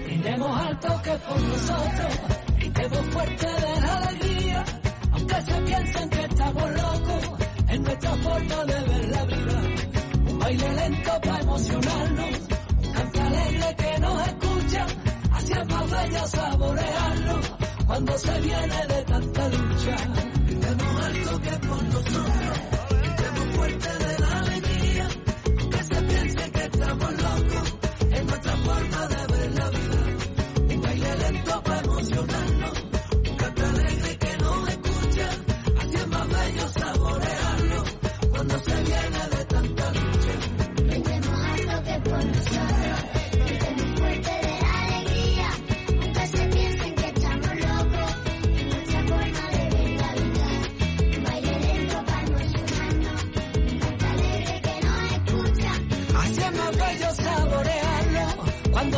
brindemos 0.03 0.59
alto 0.59 1.01
que 1.03 1.11
por 1.11 1.41
nosotros, 1.41 2.19
gritemos 2.57 3.05
fuerte 3.13 3.47
de 3.47 3.81
la 3.81 3.93
alegría, 3.93 4.65
aunque 5.13 5.41
se 5.41 5.61
piensen 5.61 6.09
que 6.09 6.21
estamos 6.25 6.69
locos, 6.69 7.29
en 7.69 7.83
nuestra 7.83 8.11
forma 8.11 8.65
de 8.65 8.81
ver 8.89 9.09
la 9.09 9.25
vida, 9.25 9.61
un 10.31 10.39
baile 10.39 10.73
lento 10.73 11.11
para 11.21 11.39
emocionarnos, 11.39 12.29
un 12.83 12.91
canto 12.91 13.21
alegre 13.21 13.75
que 13.77 13.99
nos 14.01 14.27
escucha, 14.27 14.85
así 15.37 15.53
es 15.53 15.67
más 15.67 15.89
bello 15.91 16.27
saborearlo 16.27 17.39
cuando 17.85 18.17
se 18.17 18.39
viene 18.41 18.87
de 18.87 19.03
tanta 19.03 19.49
lucha. 19.49 19.95
Gritemos 20.45 21.05
algo 21.05 21.39
que 21.39 21.67
por 21.67 21.83
nosotros, 21.83 22.59
gritemos 22.89 23.55
fuerte 23.55 23.89
de 24.05 24.06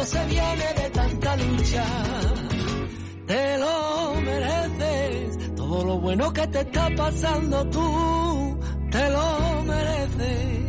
se 0.05 0.25
viene 0.25 0.73
de 0.75 0.89
tanta 0.91 1.35
lucha. 1.37 1.85
Te 3.27 3.57
lo 3.57 4.15
mereces, 4.21 5.55
todo 5.55 5.85
lo 5.85 5.99
bueno 5.99 6.33
que 6.33 6.47
te 6.47 6.61
está 6.61 6.89
pasando 6.95 7.65
tú, 7.69 8.59
te 8.91 9.09
lo 9.09 9.63
mereces. 9.65 10.59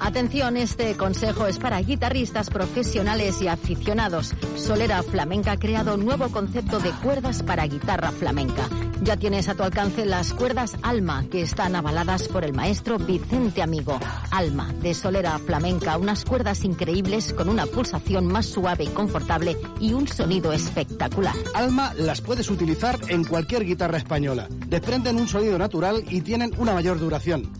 Atención, 0.00 0.56
este 0.56 0.96
consejo 0.96 1.46
es 1.46 1.58
para 1.58 1.78
guitarristas 1.80 2.50
profesionales 2.50 3.40
y 3.42 3.48
aficionados. 3.48 4.34
Solera 4.56 5.02
Flamenca 5.02 5.52
ha 5.52 5.56
creado 5.58 5.94
un 5.94 6.04
nuevo 6.04 6.30
concepto 6.30 6.80
de 6.80 6.90
cuerdas 6.90 7.42
para 7.42 7.66
guitarra 7.66 8.10
flamenca. 8.10 8.68
Ya 9.02 9.16
tienes 9.16 9.48
a 9.48 9.54
tu 9.54 9.62
alcance 9.62 10.04
las 10.04 10.34
cuerdas 10.34 10.76
Alma, 10.82 11.24
que 11.30 11.40
están 11.40 11.74
avaladas 11.74 12.28
por 12.28 12.44
el 12.44 12.52
maestro 12.52 12.98
Vicente 12.98 13.62
Amigo. 13.62 13.98
Alma, 14.30 14.74
de 14.82 14.92
Solera 14.92 15.38
Flamenca, 15.38 15.96
unas 15.96 16.24
cuerdas 16.24 16.64
increíbles 16.64 17.32
con 17.32 17.48
una 17.48 17.64
pulsación 17.64 18.26
más 18.26 18.46
suave 18.46 18.84
y 18.84 18.88
confortable 18.88 19.56
y 19.80 19.94
un 19.94 20.06
sonido 20.06 20.52
espectacular. 20.52 21.34
Alma 21.54 21.94
las 21.94 22.20
puedes 22.20 22.50
utilizar 22.50 22.98
en 23.08 23.24
cualquier 23.24 23.64
guitarra 23.64 23.96
española. 23.96 24.48
Desprenden 24.68 25.16
un 25.16 25.28
sonido 25.28 25.58
natural 25.58 26.04
y 26.08 26.20
tienen 26.20 26.52
una 26.58 26.74
mayor 26.74 26.98
duración. 26.98 27.59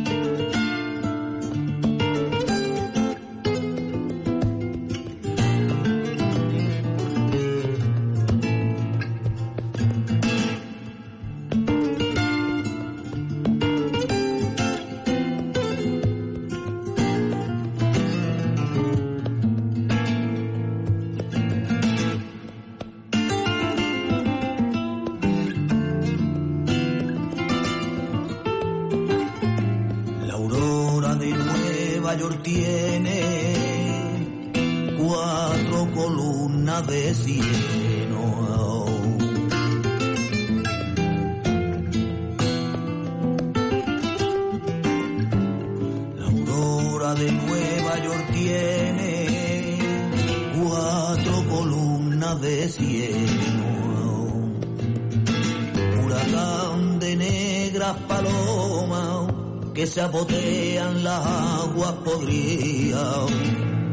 Que 60.01 60.07
se 60.07 60.17
apotean 60.17 61.03
las 61.03 61.25
aguas 61.25 61.93
podridas. 62.03 63.31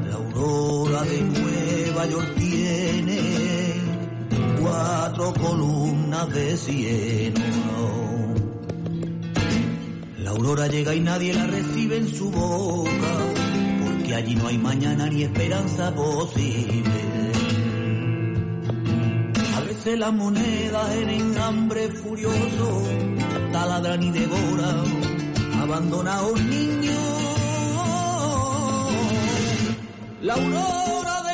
La 0.09 0.15
aurora 0.15 1.03
de 1.03 1.21
Nueva 1.21 2.07
York 2.07 2.35
tiene 2.37 3.21
cuatro 4.61 5.35
columnas 5.35 6.33
de 6.33 6.57
cieno. 6.57 7.41
La 10.19 10.31
aurora 10.31 10.67
llega 10.69 10.95
y 10.95 11.01
nadie 11.01 11.35
la 11.35 11.47
recibe 11.47 11.97
en 11.99 12.09
su 12.09 12.31
boca, 12.31 13.15
porque 13.85 14.15
allí 14.15 14.35
no 14.35 14.47
hay 14.49 14.59
mañana 14.59 15.07
ni 15.07 15.25
esperanza 15.25 15.95
posible. 15.95 17.01
A 19.57 19.61
veces 19.61 19.99
las 19.99 20.13
monedas 20.13 20.95
en 20.95 21.39
hambre 21.39 21.89
furioso 21.91 22.83
taladran 23.53 24.03
y 24.03 24.11
devoran 24.11 24.98
abandonados 25.69 26.41
niños. 26.41 26.97
La 30.23 30.35
aurora 30.35 31.23
de 31.23 31.28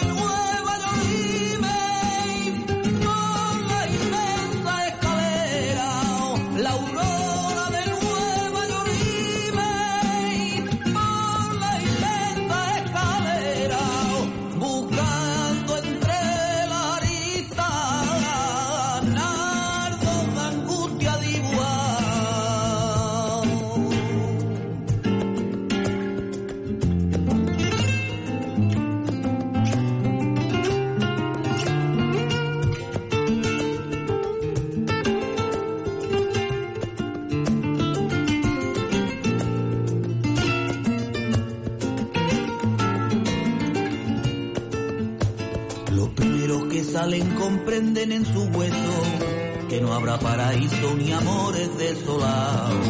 paraíso 50.74 50.94
ni 50.94 51.12
amores 51.12 51.78
desolados. 51.78 52.86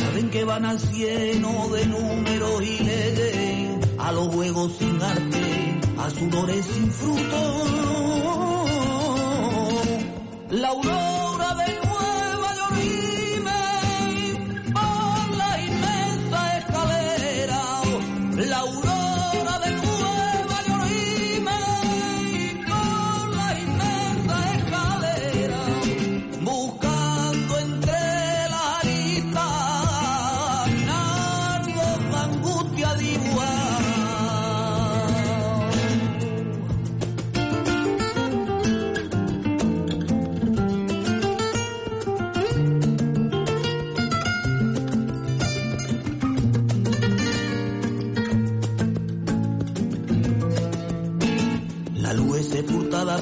Saben 0.00 0.30
que 0.30 0.44
van 0.44 0.64
al 0.64 0.78
cielo 0.78 1.68
de 1.72 1.86
números 1.86 2.62
y 2.62 2.84
leyes, 2.84 3.78
a 3.98 4.12
los 4.12 4.28
juegos 4.28 4.72
sin 4.78 5.02
arte, 5.02 5.80
a 5.98 6.10
sudores 6.10 6.64
sin 6.64 6.90
fruto. 6.90 7.64
La 10.50 10.72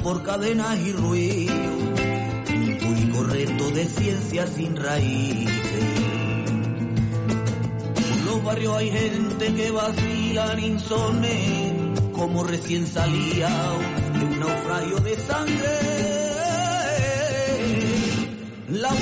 por 0.05 0.21
cadenas 0.21 0.79
y 0.81 0.91
ruidos, 0.91 1.55
en 2.47 3.27
reto 3.27 3.71
de 3.71 3.85
ciencia 3.85 4.45
sin 4.45 4.75
raíces. 4.75 5.49
Por 7.95 8.25
los 8.25 8.43
barrios 8.43 8.77
hay 8.77 8.91
gente 8.91 9.51
que 9.55 9.71
vacilan 9.71 10.59
insone, 10.59 11.95
como 12.13 12.43
recién 12.43 12.85
salía 12.85 13.49
de 14.13 14.25
un 14.25 14.39
naufragio 14.39 14.97
de 14.97 15.15
sangre. 15.17 15.79
La 18.69 18.93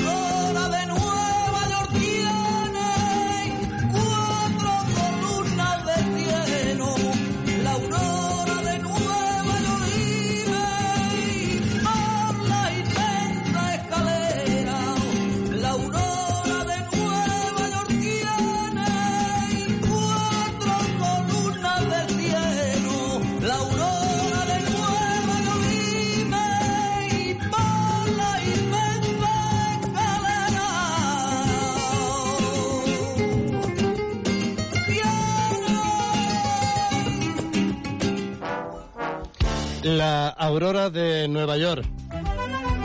La 40.04 40.28
aurora 40.28 40.90
de 40.90 41.26
Nueva 41.28 41.56
York. 41.56 41.82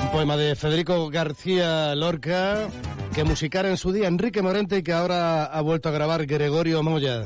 Un 0.03 0.11
poema 0.13 0.37
de 0.37 0.55
Federico 0.55 1.09
García 1.09 1.93
Lorca 1.93 2.69
que 3.13 3.25
musicara 3.25 3.67
en 3.69 3.75
su 3.75 3.91
día 3.91 4.07
Enrique 4.07 4.41
Morente 4.41 4.77
y 4.77 4.83
que 4.83 4.93
ahora 4.93 5.43
ha 5.43 5.59
vuelto 5.59 5.89
a 5.89 5.91
grabar 5.91 6.25
Gregorio 6.25 6.81
Moya. 6.81 7.25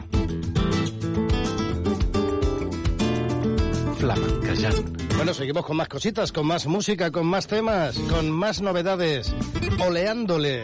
Flamenquejant. 4.00 5.04
Bueno, 5.16 5.36
seguimos 5.36 5.64
con 5.64 5.78
más 5.78 5.90
cositas, 5.90 6.32
con 6.32 6.48
más 6.48 6.66
música, 6.66 7.12
con 7.12 7.28
más 7.28 7.46
temas, 7.46 7.96
con 8.10 8.32
más 8.32 8.64
novedades. 8.64 9.32
Oleándole. 9.80 10.64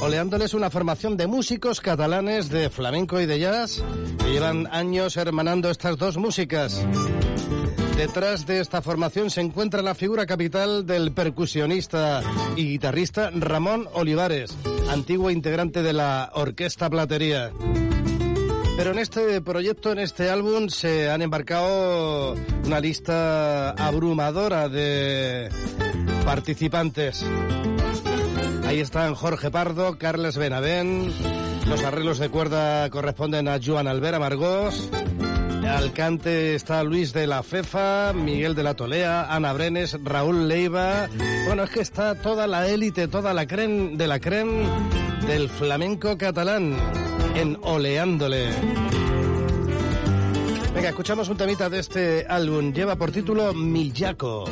Oleándole 0.00 0.46
es 0.46 0.54
una 0.54 0.68
formación 0.68 1.16
de 1.16 1.28
músicos 1.28 1.80
catalanes 1.80 2.48
de 2.48 2.68
flamenco 2.70 3.20
y 3.20 3.26
de 3.26 3.38
jazz 3.38 3.84
que 4.18 4.32
llevan 4.32 4.66
años 4.72 5.16
hermanando 5.16 5.70
estas 5.70 5.96
dos 5.96 6.16
músicas. 6.16 6.84
Detrás 7.96 8.44
de 8.44 8.60
esta 8.60 8.82
formación 8.82 9.30
se 9.30 9.40
encuentra 9.40 9.80
la 9.80 9.94
figura 9.94 10.26
capital 10.26 10.84
del 10.84 11.12
percusionista 11.12 12.22
y 12.56 12.66
guitarrista 12.66 13.30
Ramón 13.32 13.88
Olivares, 13.92 14.56
antiguo 14.90 15.30
integrante 15.30 15.82
de 15.82 15.92
la 15.92 16.30
Orquesta 16.34 16.90
Platería. 16.90 17.52
Pero 18.76 18.90
en 18.90 18.98
este 18.98 19.40
proyecto, 19.40 19.92
en 19.92 20.00
este 20.00 20.28
álbum, 20.28 20.68
se 20.68 21.08
han 21.08 21.22
embarcado 21.22 22.34
una 22.66 22.80
lista 22.80 23.70
abrumadora 23.70 24.68
de 24.68 25.48
participantes. 26.24 27.24
Ahí 28.66 28.80
están 28.80 29.14
Jorge 29.14 29.52
Pardo, 29.52 29.98
Carles 29.98 30.36
Benavent, 30.36 31.12
los 31.66 31.82
arreglos 31.84 32.18
de 32.18 32.28
cuerda 32.28 32.90
corresponden 32.90 33.46
a 33.46 33.60
Joan 33.64 33.86
Albert 33.86 34.16
Amargós, 34.16 34.90
al 35.68 35.92
cante 35.92 36.54
está 36.54 36.82
Luis 36.82 37.12
de 37.12 37.26
la 37.26 37.42
Fefa, 37.42 38.12
Miguel 38.12 38.54
de 38.54 38.62
la 38.62 38.74
Tolea, 38.74 39.34
Ana 39.34 39.52
Brenes, 39.52 39.96
Raúl 40.02 40.48
Leiva. 40.48 41.08
Bueno, 41.46 41.64
es 41.64 41.70
que 41.70 41.80
está 41.80 42.14
toda 42.14 42.46
la 42.46 42.68
élite, 42.68 43.08
toda 43.08 43.34
la 43.34 43.46
creen 43.46 43.96
de 43.96 44.06
la 44.06 44.20
creen 44.20 44.66
del 45.26 45.48
flamenco 45.48 46.16
catalán 46.18 46.76
en 47.34 47.58
Oleándole. 47.62 48.50
Venga, 50.74 50.88
escuchamos 50.88 51.28
un 51.28 51.36
temita 51.36 51.70
de 51.70 51.78
este 51.78 52.26
álbum. 52.28 52.72
Lleva 52.72 52.96
por 52.96 53.10
título 53.10 53.54
Millaco. 53.54 54.44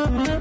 Mm-hmm. 0.00 0.39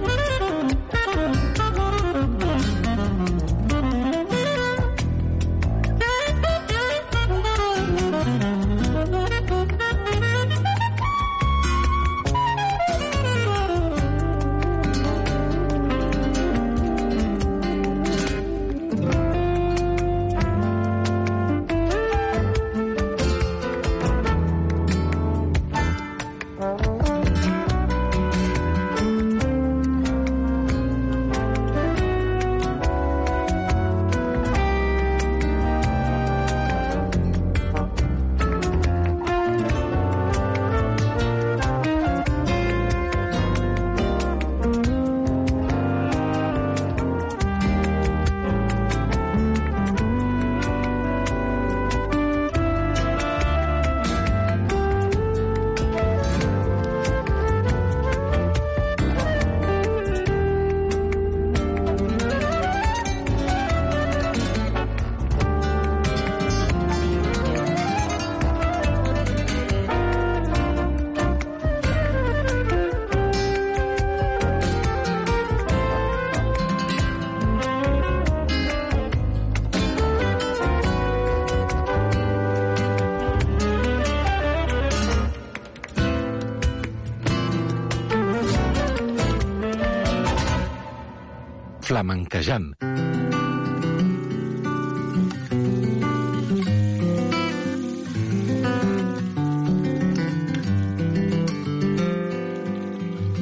Flamenquejant. 91.99 92.75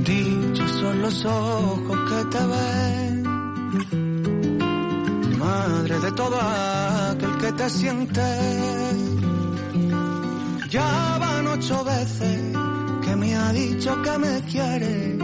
Dichos 0.05 0.71
son 0.79 1.01
los 1.01 1.25
ojos 1.25 1.97
que 2.09 2.25
te 2.33 2.43
ven, 2.53 3.23
madre 5.37 5.99
de 5.99 6.11
todo 6.13 6.37
aquel 7.11 7.37
que 7.37 7.51
te 7.51 7.69
siente. 7.69 8.27
Ya 10.69 11.17
van 11.19 11.47
ocho 11.47 11.83
veces 11.83 12.39
que 13.03 13.15
me 13.15 13.35
ha 13.35 13.51
dicho 13.53 14.01
que 14.01 14.17
me 14.17 14.41
quiere. 14.51 15.17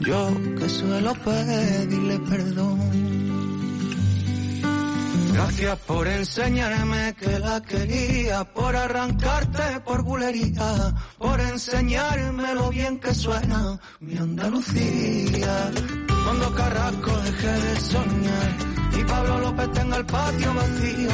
Yo 0.00 0.30
que 0.58 0.68
suelo 0.68 1.14
Por 5.62 6.08
enseñarme 6.08 7.14
que 7.14 7.38
la 7.38 7.62
quería, 7.62 8.42
por 8.42 8.74
arrancarte 8.74 9.78
por 9.84 10.02
bulería, 10.02 10.92
por 11.18 11.40
enseñarme 11.40 12.52
lo 12.54 12.68
bien 12.70 12.98
que 12.98 13.14
suena 13.14 13.78
mi 14.00 14.16
Andalucía. 14.16 15.70
Cuando 16.24 16.54
Carrasco 16.56 17.16
deje 17.16 17.46
de 17.46 17.80
soñar 17.80 18.50
y 18.98 19.04
Pablo 19.04 19.38
López 19.38 19.72
tenga 19.72 19.96
el 19.98 20.06
patio 20.06 20.52
vacío, 20.52 21.10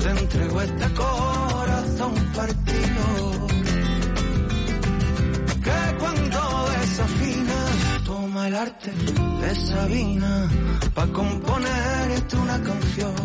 te 0.00 0.10
entrego 0.10 0.62
este 0.62 0.94
corazón 0.94 2.14
partido. 2.34 3.46
Que 5.62 5.96
cuando 6.00 6.68
desafinas, 6.80 8.04
toma 8.04 8.48
el 8.48 8.56
arte 8.56 8.90
de 8.90 9.54
Sabina 9.54 10.48
pa' 10.92 11.06
componerte 11.06 12.36
una 12.36 12.60
canción. 12.60 13.21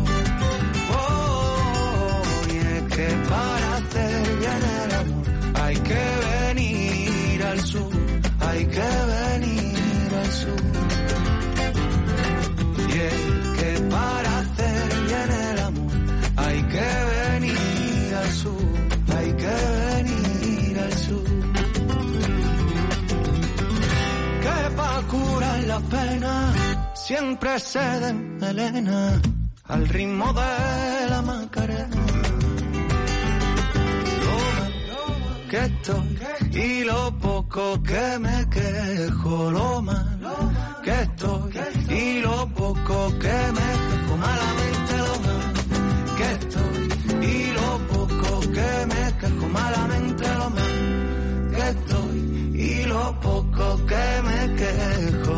Que 3.08 3.16
para 3.30 3.78
hacer 3.78 4.38
bien 4.40 4.62
el 4.84 4.92
amor 5.02 5.26
hay 5.64 5.76
que 5.90 6.04
venir 6.30 7.44
al 7.44 7.60
sur, 7.62 7.92
hay 8.40 8.66
que 8.66 8.90
venir 9.16 10.10
al 10.22 10.32
sur. 10.42 10.62
Que 13.60 13.72
para 13.96 14.40
hacer 14.40 14.86
bien 15.08 15.30
el 15.50 15.60
amor 15.70 15.92
hay 16.36 16.60
que 16.74 16.90
venir 17.14 18.16
al 18.24 18.32
sur, 18.42 18.68
hay 19.18 19.30
que 19.42 19.56
venir 19.86 20.80
al 20.80 20.94
sur. 21.06 21.30
Que 24.44 24.58
pa' 24.78 25.02
curar 25.12 25.60
la 25.64 25.80
pena 25.80 26.34
siempre 26.94 27.60
se 27.60 27.86
den 28.04 28.38
al 29.70 29.88
ritmo 29.90 30.34
de 30.34 31.10
la 31.10 31.22
macarena. 31.22 31.47
Que 37.58 38.20
me 38.20 38.48
quejo, 38.50 39.50
lo 39.52 39.82
mal 39.82 40.20
que 40.84 41.02
estoy. 41.02 41.52
Y 41.90 42.22
lo 42.22 42.48
poco 42.50 42.98
que 43.18 43.38
me 43.58 43.70
quejo, 43.88 44.14
malamente 44.26 44.94
lo 45.06 45.14
mal 45.26 45.44
que 46.18 46.28
estoy. 46.38 46.82
Y 47.34 47.52
lo 47.58 47.70
poco 47.94 48.40
que 48.56 48.72
me 48.92 49.04
quejo, 49.20 49.46
malamente 49.50 50.26
lo 50.40 50.50
mal 50.52 51.52
que 51.56 51.70
estoy. 51.76 52.20
Y 52.54 52.84
lo 52.86 53.20
poco 53.22 53.86
que 53.88 54.06
me 54.28 54.40
quejo. 54.62 55.36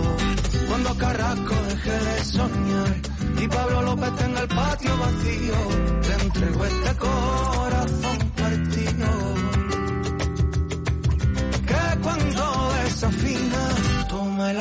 Cuando 0.67 0.97
Carrasco 0.97 1.55
deje 1.69 1.91
de 1.91 2.25
soñar 2.25 2.95
y 3.41 3.47
Pablo 3.47 3.81
López 3.83 4.15
tenga 4.17 4.41
el 4.41 4.47
patio 4.49 4.97
vacío, 4.97 5.55
te 6.01 6.13
entrego 6.25 6.65
este 6.65 6.97
corazón 6.97 7.78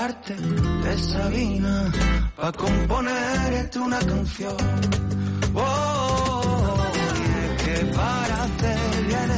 toma 0.09 0.15
el 0.15 0.15
arte 0.15 0.35
de 0.35 0.99
Sabina 0.99 1.93
pa' 2.37 2.53
componerte 2.53 3.79
una 3.79 3.99
canción. 3.99 4.57
Oh, 5.55 6.77
es 6.95 7.63
que 7.63 7.85
para 7.95 8.43
hacer 8.45 9.07
bien 9.07 9.31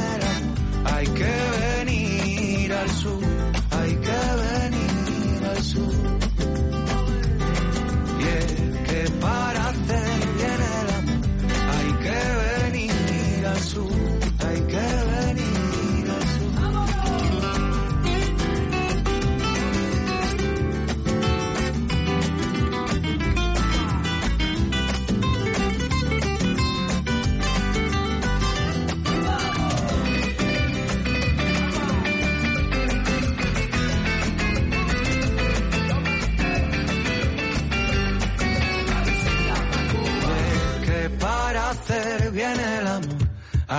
hay 0.85 1.07
que 1.07 1.85
venir 1.85 2.73
al 2.73 2.89
sur, 2.89 3.23
hay 3.71 3.95
que 3.95 4.19
venir 4.43 5.45
al 5.45 5.63
sur. 5.63 6.20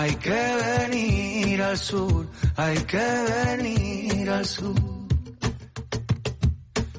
Hay 0.02 0.14
que 0.16 0.42
venir 0.66 1.62
al 1.62 1.78
sur, 1.78 2.26
hay 2.56 2.78
que 2.92 3.06
venir 3.32 4.30
al 4.30 4.44
sur. 4.44 4.74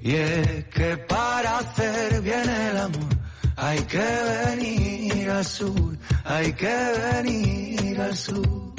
Y 0.02 0.16
es 0.16 0.66
que 0.76 0.98
para 0.98 1.60
hacer 1.60 2.22
bien 2.22 2.50
el 2.50 2.78
amor 2.78 3.14
hay 3.58 3.80
que 3.94 4.10
venir 4.46 5.30
al 5.30 5.46
sur, 5.46 5.98
hay 6.24 6.54
que 6.54 6.76
venir 7.12 8.00
al 8.00 8.16
sur. 8.16 8.74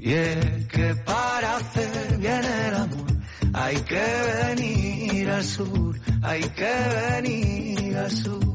Y 0.00 0.12
es 0.12 0.66
que 0.66 0.94
para 1.06 1.56
hacer 1.56 2.18
bien 2.18 2.44
el 2.44 2.74
amor 2.74 3.12
hay 3.52 3.76
que 3.90 4.06
venir 4.42 5.30
al 5.30 5.44
sur, 5.44 6.00
hay 6.22 6.42
que 6.58 6.72
venir 7.12 7.96
al 7.96 8.10
sur. 8.10 8.54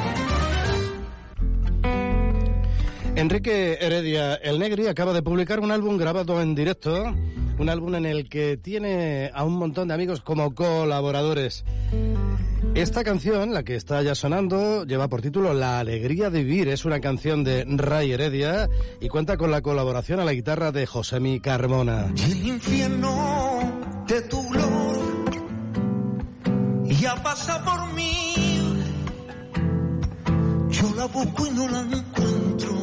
Enrique 3.15 3.77
Heredia 3.81 4.35
El 4.35 4.59
Negri 4.59 4.87
acaba 4.87 5.13
de 5.13 5.21
publicar 5.21 5.59
un 5.59 5.71
álbum 5.71 5.97
grabado 5.97 6.41
en 6.41 6.55
directo, 6.55 7.13
un 7.57 7.69
álbum 7.69 7.95
en 7.95 8.05
el 8.05 8.29
que 8.29 8.57
tiene 8.57 9.31
a 9.33 9.43
un 9.43 9.53
montón 9.53 9.87
de 9.87 9.93
amigos 9.93 10.21
como 10.21 10.55
colaboradores. 10.55 11.63
Esta 12.73 13.03
canción, 13.03 13.53
la 13.53 13.63
que 13.63 13.75
está 13.75 14.01
ya 14.01 14.15
sonando, 14.15 14.85
lleva 14.85 15.09
por 15.09 15.21
título 15.21 15.53
La 15.53 15.79
alegría 15.79 16.29
de 16.29 16.43
vivir. 16.43 16.69
Es 16.69 16.85
una 16.85 17.01
canción 17.01 17.43
de 17.43 17.65
Ray 17.67 18.13
Heredia 18.13 18.69
y 19.01 19.09
cuenta 19.09 19.35
con 19.35 19.51
la 19.51 19.61
colaboración 19.61 20.19
a 20.19 20.25
la 20.25 20.33
guitarra 20.33 20.71
de 20.71 20.85
Josemi 20.85 21.41
Carmona. 21.41 22.13
El 22.15 22.47
infierno 22.47 24.03
de 24.07 24.21
tu 24.21 24.41
gloria 24.49 25.11
ya 27.01 27.15
pasa 27.23 27.63
por 27.63 27.93
mí. 27.93 28.33
Yo 30.69 30.95
la 30.95 31.05
busco 31.07 31.47
y 31.47 31.51
no 31.51 31.67
la 31.67 31.81
encuentro. 31.81 32.80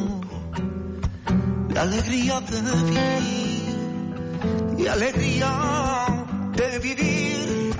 Alegría 1.79 2.41
de 2.41 2.61
vivir 2.61 3.69
y 4.77 4.87
alegría 4.87 5.51
de 6.53 6.79
vivir 6.79 7.73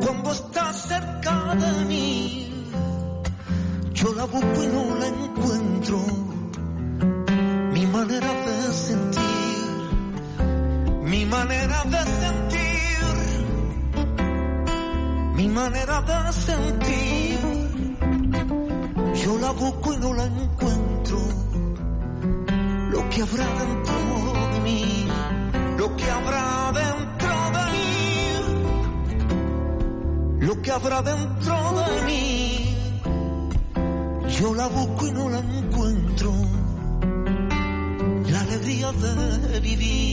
cuando 0.00 0.32
estás 0.32 0.76
cerca 0.88 1.54
de 1.56 1.84
mí. 1.86 2.72
Yo 3.94 4.14
la 4.14 4.24
busco 4.24 4.62
y 4.62 4.66
no 4.68 4.94
la 4.94 5.06
encuentro. 5.06 5.98
Mi 7.72 7.86
manera 7.86 8.32
de 8.32 8.72
sentir, 8.72 9.66
mi 11.02 11.24
manera 11.26 11.82
de 11.84 11.98
sentir 12.20 12.66
mi 15.36 15.48
manera 15.48 16.00
de 16.00 16.32
sentir. 16.32 17.38
Yo 19.22 19.38
la 19.38 19.50
busco 19.52 19.92
y 19.92 19.96
no 19.98 20.14
la 20.14 20.24
encuentro. 20.24 20.85
Lo 22.96 23.02
que 23.10 23.20
habrá 23.20 23.44
dentro 23.44 23.94
de 24.52 24.60
mí, 24.60 25.06
lo 25.76 25.96
que 25.96 26.10
habrá 26.10 26.72
dentro 26.72 27.34
de 27.56 27.64
mí, 27.76 27.90
lo 30.46 30.62
que 30.62 30.70
habrá 30.70 31.02
dentro 31.02 31.56
de 31.80 32.02
mí. 32.06 32.74
Yo 34.40 34.54
la 34.54 34.66
busco 34.68 35.08
y 35.08 35.12
no 35.12 35.28
la 35.28 35.40
encuentro. 35.40 36.32
La 38.30 38.40
alegría 38.40 38.90
de 38.92 39.60
vivir. 39.60 40.06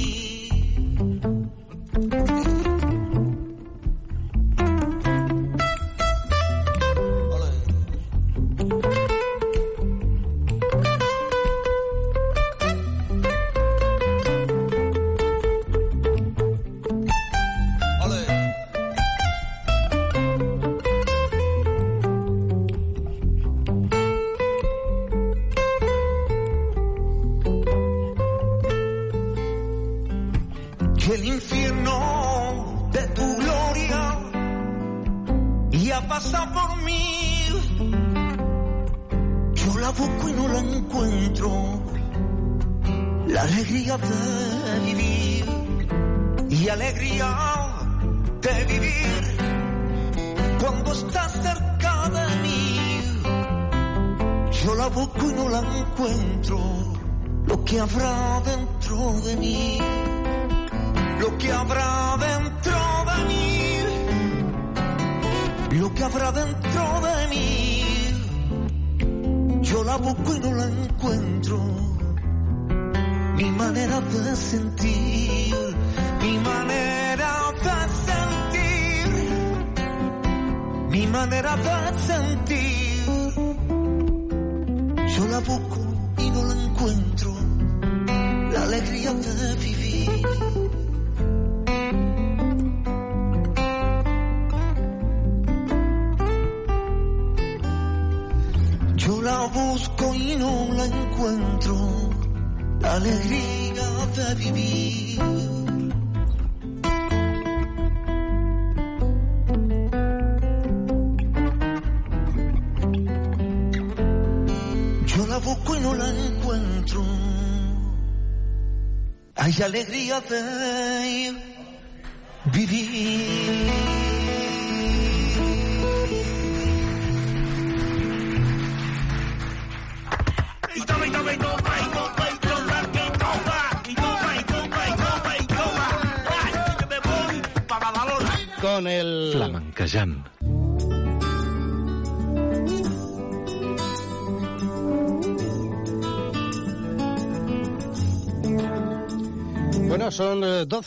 alegría 119.74 120.22
te 120.22 120.40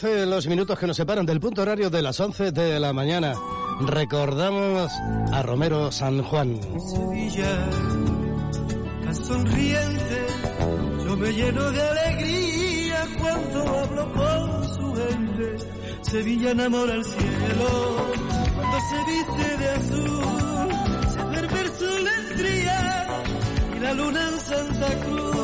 12 0.00 0.26
los 0.26 0.46
minutos 0.46 0.78
que 0.78 0.86
nos 0.86 0.94
separan 0.94 1.24
del 1.24 1.40
punto 1.40 1.62
horario 1.62 1.88
de 1.88 2.02
las 2.02 2.20
11 2.20 2.52
de 2.52 2.78
la 2.78 2.92
mañana. 2.92 3.32
Recordamos 3.80 4.92
a 5.32 5.42
Romero 5.42 5.90
San 5.90 6.22
Juan. 6.22 6.60
Sevilla, 6.78 7.70
sonriente, 9.14 10.26
yo 11.02 11.16
me 11.16 11.32
lleno 11.32 11.72
de 11.72 11.80
alegría 11.80 13.06
cuando 13.18 13.78
hablo 13.78 14.12
con 14.12 14.68
su 14.68 14.94
gente. 14.94 15.56
Sevilla 16.02 16.50
enamora 16.50 16.92
el 16.92 17.04
cielo 17.04 18.12
cuando 18.54 18.78
se 18.90 18.98
viste 19.12 19.56
de 19.56 19.70
azul, 19.70 20.72
se 21.08 21.20
en 21.96 22.36
Triana 22.36 23.22
y 23.74 23.80
la 23.80 23.94
luna 23.94 24.28
en 24.28 24.40
Santa 24.40 24.88
Cruz. 25.06 25.35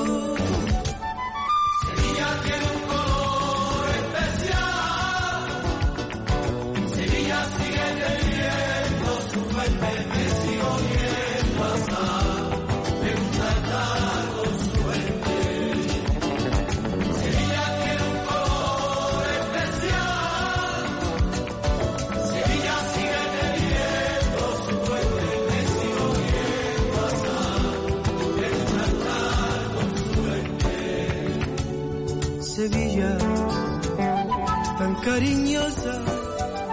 Cariñosa, 35.02 35.94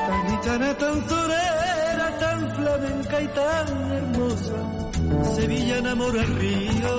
tan 0.07 0.30
gitana, 0.30 0.73
tan 0.77 1.07
torera, 1.07 2.07
tan 2.19 2.55
flamenca 2.55 3.21
y 3.21 3.27
tan 3.27 3.91
hermosa. 3.91 4.57
Sevilla 5.36 5.77
enamora 5.77 6.21
el 6.21 6.36
río, 6.36 6.91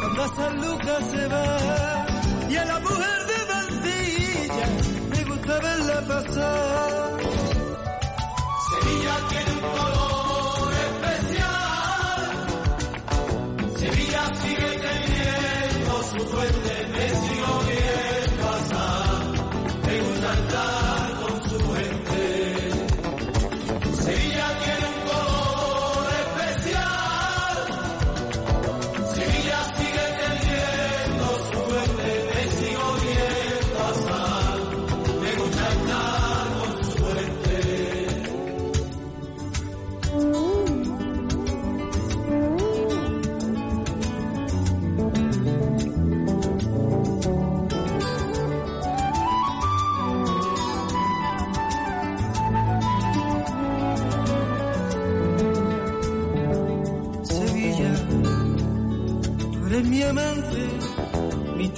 cuando 0.00 0.22
a 0.22 0.28
San 0.28 0.56
Lucas 0.62 1.04
se 1.12 1.26
va. 1.28 2.06
Y 2.48 2.56
a 2.56 2.64
la 2.64 2.80
mujer 2.80 3.26
de 3.30 3.38
Valdilla 3.52 4.66
me 5.10 5.24
gusta 5.24 5.58
verla 5.60 6.00
pasar. 6.08 7.18
Sevilla 8.70 9.16
tiene 9.30 9.50
un 9.54 9.60
color 9.76 10.72
especial. 10.88 12.22
Sevilla 13.76 14.22
sigue 14.42 14.70
teniendo 14.86 15.92
su 16.10 16.20
fuente, 16.28 16.74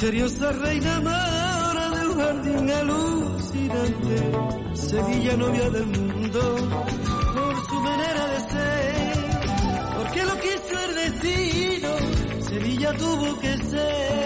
misteriosa 0.07 0.53
reina 0.53 1.01
mara 1.01 1.91
de 1.91 2.07
un 2.07 2.19
jardín 2.21 2.71
alucinante. 2.71 4.17
Sevilla 4.75 5.37
novia 5.37 5.69
del 5.71 5.87
mundo, 5.87 6.41
por 7.35 7.67
su 7.67 7.81
manera 7.81 8.27
de 8.29 8.41
ser, 8.53 9.17
porque 9.97 10.25
lo 10.25 10.35
quiso 10.39 10.79
el 10.87 10.95
destino, 10.95 11.89
Sevilla 12.41 12.93
tuvo 12.93 13.41
que 13.41 13.57
ser. 13.65 14.26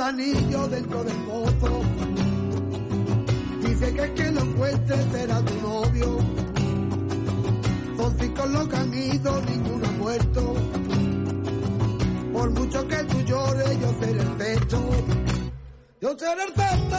El 0.00 0.06
anillo 0.06 0.66
dentro 0.68 1.04
del 1.04 1.16
pozo. 1.24 1.82
Dice 3.60 3.94
que 3.94 4.02
el 4.02 4.14
que 4.14 4.30
lo 4.32 4.40
encuentre 4.40 4.96
será 5.12 5.40
tu 5.42 5.54
novio. 5.60 6.18
Son 7.96 8.16
cinco 8.18 8.46
los 8.46 8.68
que 8.68 8.76
han 8.76 8.94
ido, 8.94 9.42
ninguno 9.42 9.86
ha 9.86 9.90
muerto. 9.92 10.54
Por 12.32 12.50
mucho 12.50 12.88
que 12.88 12.96
tú 13.04 13.20
llores, 13.20 13.80
yo 13.80 13.94
seré 14.00 14.20
el 14.20 14.36
techo. 14.36 14.90
Yo 16.00 16.18
seré 16.18 16.44
el 16.44 16.52
techo. 16.54 16.89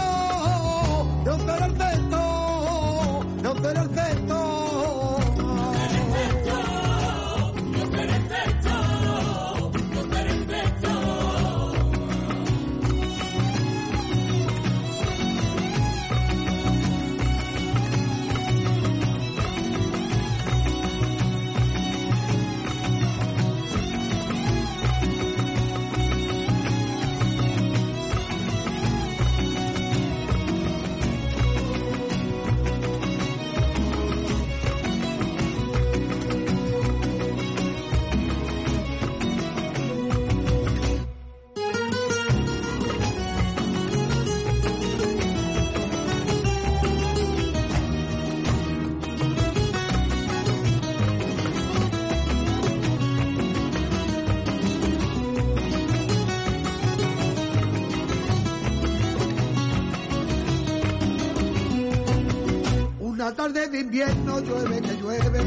De 63.71 63.79
invierno 63.79 64.39
llueve 64.41 64.81
que 64.81 64.93
llueve. 64.97 65.43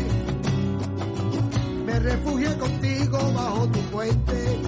Me 1.85 1.99
refugié 1.99 2.57
contigo 2.57 3.19
bajo 3.35 3.69
tu 3.69 3.81
puente. 3.91 4.59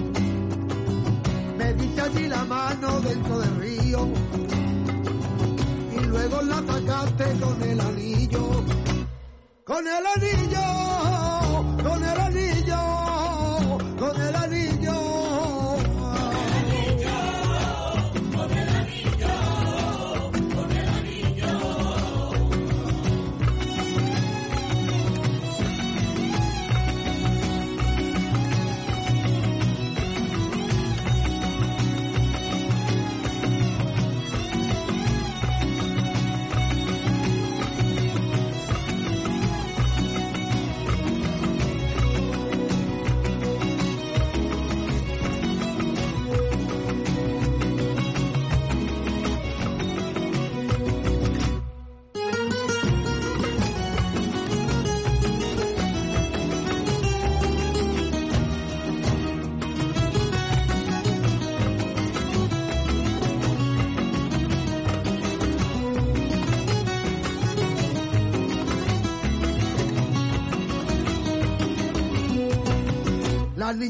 Me 1.57 1.73
diste 1.73 2.01
allí 2.01 2.27
la 2.27 2.45
mano 2.45 2.99
dentro 3.01 3.39
del 3.39 3.55
río. 3.59 4.07
Y 5.95 6.05
luego 6.05 6.41
la 6.43 6.57
sacaste 6.67 7.25
con 7.39 7.63
el 7.63 7.81
anillo. 7.81 8.63
Con 9.63 9.87
el 9.87 10.05
anillo, 10.15 10.86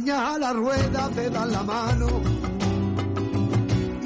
a 0.10 0.38
la 0.38 0.53
rueda 0.53 1.10
te 1.14 1.30
dan 1.30 1.51
la 1.51 1.64
mano 1.64 2.08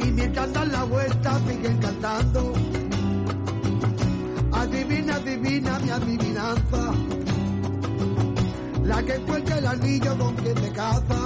y 0.04 0.12
mientras 0.12 0.52
dan 0.52 0.72
la 0.72 0.84
vuelta 0.84 1.40
siguen 1.48 1.78
cantando. 1.78 2.54
Adivina, 4.52 5.16
adivina 5.16 5.80
mi 5.80 5.90
adivinanza. 5.90 6.92
La 8.84 9.04
que 9.04 9.14
encuentra 9.16 9.58
el 9.60 9.66
anillo 9.68 10.18
quien 10.36 10.56
te 10.56 10.72
caza. 10.72 11.21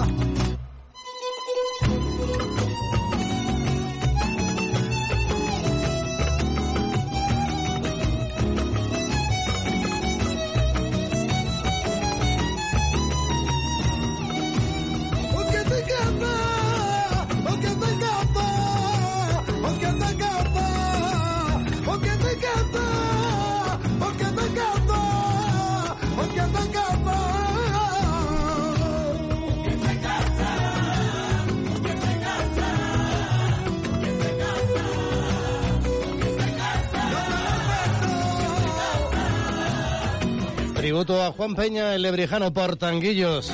Juan 41.45 41.55
Peña, 41.55 41.93
el 41.93 42.01
lebrijano 42.01 42.51
por 42.51 42.75
Tanguillos, 42.75 43.53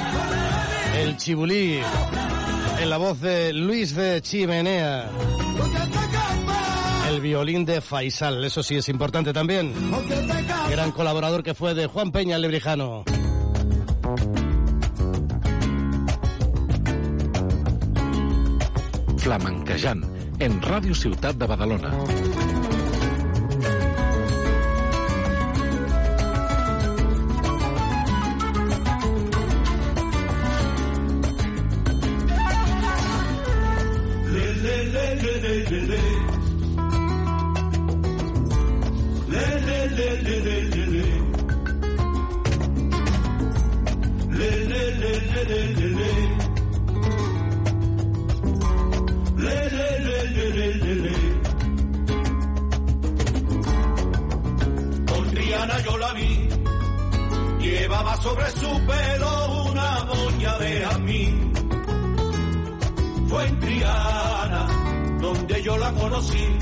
el 0.95 1.17
chibulí, 1.17 1.77
en 2.79 2.89
la 2.89 2.95
voz 2.95 3.19
de 3.19 3.51
Luis 3.51 3.93
de 3.93 4.21
Chimenea, 4.21 5.09
el 7.09 7.19
violín 7.19 7.65
de 7.65 7.81
Faisal, 7.81 8.45
eso 8.45 8.63
sí 8.63 8.77
es 8.77 8.87
importante 8.87 9.33
también. 9.33 9.73
Gran 10.69 10.93
colaborador 10.93 11.43
que 11.43 11.53
fue 11.53 11.73
de 11.73 11.87
Juan 11.87 12.13
Peña, 12.13 12.37
el 12.37 12.43
lebrijano. 12.43 13.03
Flamenquejant, 19.17 20.05
en 20.39 20.61
Ràdio 20.61 20.95
Ciutat 20.95 21.35
de 21.35 21.45
Badalona. 21.45 21.91
Rihanna 55.61 55.79
yo 55.83 55.97
la 55.97 56.13
vi, 56.13 56.49
llevaba 57.59 58.17
sobre 58.17 58.49
su 58.49 58.67
pelo 58.87 59.69
una 59.69 60.05
moña 60.05 60.57
de 60.57 60.87
mí. 61.01 61.51
Fue 63.29 63.47
en 63.47 63.59
Triana 63.59 64.67
donde 65.21 65.61
yo 65.61 65.77
la 65.77 65.91
conocí. 65.91 66.57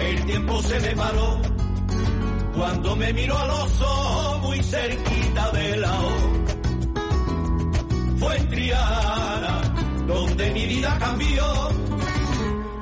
El 0.00 0.24
tiempo 0.26 0.62
se 0.62 0.80
me 0.80 0.96
paró 0.96 1.40
cuando 2.56 2.96
me 2.96 3.12
miró 3.12 3.38
a 3.38 3.46
los 3.46 4.40
muy 4.42 4.60
cerquita 4.64 5.50
de 5.52 5.76
la 5.76 6.00
O. 6.00 6.10
Fue 8.18 8.36
en 8.38 8.48
Triana 8.48 9.60
donde 10.04 10.50
mi 10.50 10.66
vida 10.66 10.98
cambió 10.98 11.44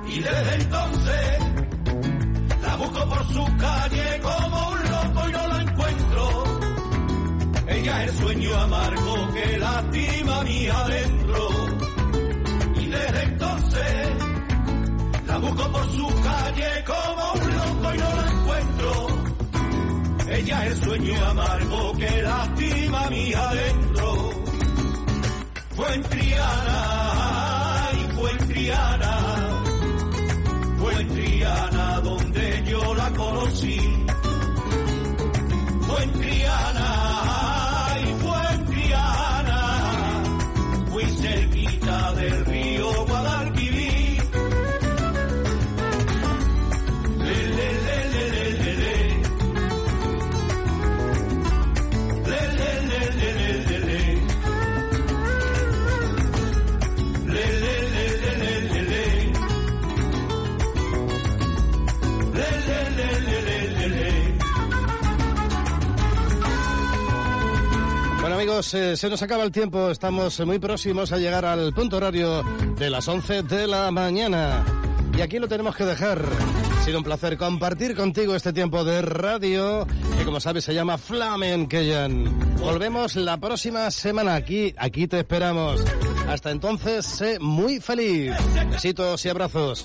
y 0.09 0.21
desde 0.21 0.55
entonces 0.55 1.36
por 3.05 3.27
su 3.27 3.45
calle 3.57 4.21
como 4.23 4.71
un 4.71 4.79
loco 4.91 5.29
y 5.29 5.33
no 5.33 5.47
la 5.49 5.63
encuentro. 5.63 6.45
Ella 7.69 8.05
es 8.05 8.11
el 8.11 8.17
sueño 8.19 8.57
amargo 8.59 9.29
que 9.35 9.59
lastima 9.59 10.43
mi 10.45 10.69
adentro. 10.69 11.49
Y 12.81 12.87
desde 12.87 13.23
entonces 13.23 14.09
la 15.27 15.39
busco 15.39 15.73
por 15.73 15.93
su 15.93 16.07
calle 16.23 16.85
como 16.87 17.33
un 17.33 17.57
loco 17.57 17.95
y 17.95 17.99
no 17.99 18.17
la 18.17 18.31
encuentro. 18.31 19.07
Ella 20.31 20.67
es 20.67 20.73
el 20.73 20.85
sueño 20.85 21.25
amargo 21.27 21.93
que 21.99 22.23
lastima 22.23 23.11
mi 23.11 23.35
adentro. 23.35 24.31
Fue 25.77 25.95
en 25.95 26.03
Triana, 26.05 27.91
y 27.93 28.13
fue 28.15 28.31
en 28.31 28.49
Triana 28.49 29.37
fue 30.79 31.01
en 31.01 31.09
Triana 31.09 31.76
amigos, 68.57 68.75
eh, 68.75 68.97
se 68.97 69.11
nos 69.11 69.21
acaba 69.21 69.45
el 69.45 69.53
tiempo, 69.53 69.91
estamos 69.91 70.41
muy 70.47 70.59
próximos 70.59 71.13
a 71.13 71.19
llegar 71.19 71.45
al 71.45 71.75
punto 71.75 71.99
horario 71.99 72.43
de 72.79 72.89
las 72.89 73.07
11 73.07 73.43
de 73.43 73.67
la 73.67 73.91
mañana. 73.91 74.65
Y 75.15 75.21
aquí 75.21 75.39
lo 75.39 75.47
tenemos 75.47 75.77
que 75.77 75.85
dejar. 75.85 76.23
Ha 76.79 76.85
sido 76.85 76.97
un 76.97 77.05
placer 77.05 77.37
compartir 77.37 77.95
contigo 77.95 78.35
este 78.35 78.55
tiempo 78.55 78.83
de 78.83 79.03
radio, 79.03 79.87
que 80.17 80.25
como 80.25 80.41
sabes 80.41 80.65
se 80.65 80.73
llama 80.73 80.97
Flamenqueyan. 80.97 82.57
Volvemos 82.57 83.17
la 83.17 83.37
próxima 83.37 83.91
semana 83.91 84.37
aquí, 84.37 84.75
aquí 84.79 85.07
te 85.07 85.19
esperamos. 85.19 85.85
Hasta 86.27 86.51
entonces, 86.51 87.05
sé 87.05 87.39
muy 87.39 87.79
feliz. 87.81 88.33
Besitos 88.71 89.23
y 89.27 89.29
abrazos. 89.29 89.85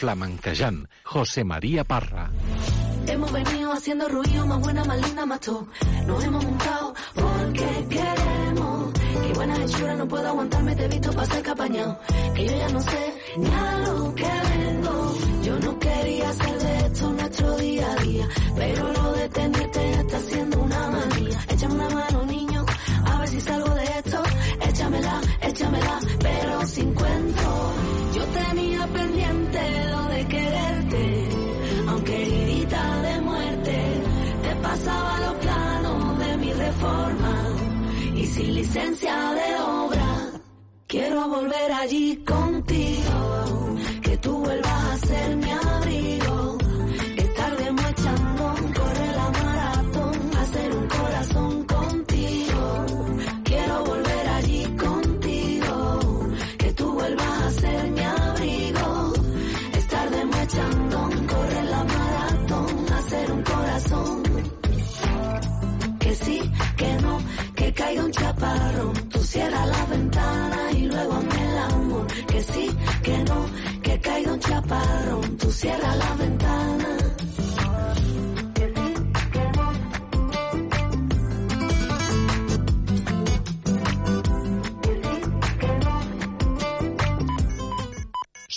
Flamenquejant, 0.00 0.88
José 1.04 1.44
María 1.44 1.84
Parra. 1.84 2.30
Hemos 3.06 3.30
venido 3.32 3.70
haciendo 3.70 4.08
ruido, 4.08 4.46
más 4.46 4.60
buena, 4.60 4.82
más 4.84 4.98
linda, 5.02 5.26
más 5.26 5.40
top. 5.40 5.68
Nos 6.06 6.24
hemos 6.24 6.42
montado 6.42 6.94
porque 7.14 7.86
queremos. 7.90 8.92
Qué 8.94 9.32
buena 9.34 9.56
hechura, 9.62 9.94
no 9.96 10.08
puedo 10.08 10.26
aguantarme, 10.26 10.74
te 10.74 10.84
he 10.86 10.88
visto 10.88 11.12
pasar 11.12 11.42
capañado. 11.42 11.98
Que 12.34 12.46
yo 12.46 12.56
ya 12.56 12.68
no 12.70 12.80
sé 12.80 13.14
nada 13.36 13.78
lo 13.88 14.14
que 14.14 14.24
vengo. 14.24 15.18
Yo 15.42 15.58
no 15.60 15.78
quería 15.78 16.28
hacer 16.30 16.58
de 16.58 16.76
esto 16.86 17.12
nuestro 17.12 17.56
día 17.58 17.92
a 17.92 17.96
día. 18.02 18.28
Pero 18.56 18.92
lo 18.92 19.12
de 19.12 19.28
tenerte 19.28 19.90
ya 19.92 20.00
está 20.00 20.20
siendo 20.20 20.62
una 20.62 20.90
manía. 20.90 21.38
Échame 21.48 21.74
una 21.74 21.90
mano, 21.90 22.24
niño, 22.24 22.64
a 23.04 23.18
ver 23.18 23.28
si 23.28 23.40
salgo 23.40 23.74
de 23.74 23.84
esto. 23.84 24.22
Échamela, 24.66 25.20
échamela, 25.42 26.00
pero 26.20 26.66
sin 26.66 26.94
cuento. 26.94 27.72
Yo 28.14 28.24
tenía 28.24 28.86
pendiente 28.86 29.49
pasaba 34.70 35.20
los 35.26 35.34
planos 35.44 36.18
de 36.18 36.36
mi 36.36 36.52
reforma 36.52 37.34
y 38.14 38.24
sin 38.26 38.54
licencia 38.54 39.16
de 39.40 39.48
obra. 39.60 40.10
Quiero 40.86 41.28
volver 41.28 41.72
allí 41.72 42.16
contigo, 42.24 43.18
que 44.02 44.16
tú 44.18 44.32
vuelvas 44.38 44.84
a 44.92 44.96
ser 45.06 45.36
mi 45.36 45.50
abrigo. 45.50 46.19
Caiga 67.72 68.04
un 68.04 68.12
chaparrón. 68.12 69.08
Tú 69.08 69.18
cierra 69.22 69.66
la 69.66 69.86
ventana 69.86 70.72
y 70.72 70.86
luego 70.86 71.12
hazme 71.14 71.50
el 71.50 71.58
amor. 71.58 72.06
Que 72.26 72.42
sí, 72.42 72.70
que 73.02 73.18
no, 73.18 73.46
que 73.82 74.00
caiga 74.00 74.32
un 74.32 74.40
chaparrón. 74.40 75.36
Tú 75.38 75.50
cierra 75.50 75.94
la 75.96 76.14
ventana. 76.14 76.96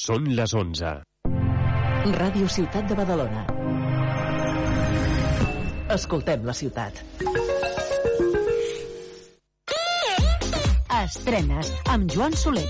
Són 0.03 0.25
les 0.35 0.51
11. 0.59 0.89
Ràdio 2.17 2.49
Ciutat 2.51 2.89
de 2.91 2.97
Badalona. 2.99 3.45
Escoltem 5.95 6.43
la 6.43 6.55
ciutat. 6.59 6.99
Estrenes 10.93 11.71
amb 11.89 12.11
Joan 12.13 12.35
Soler. 12.37 12.67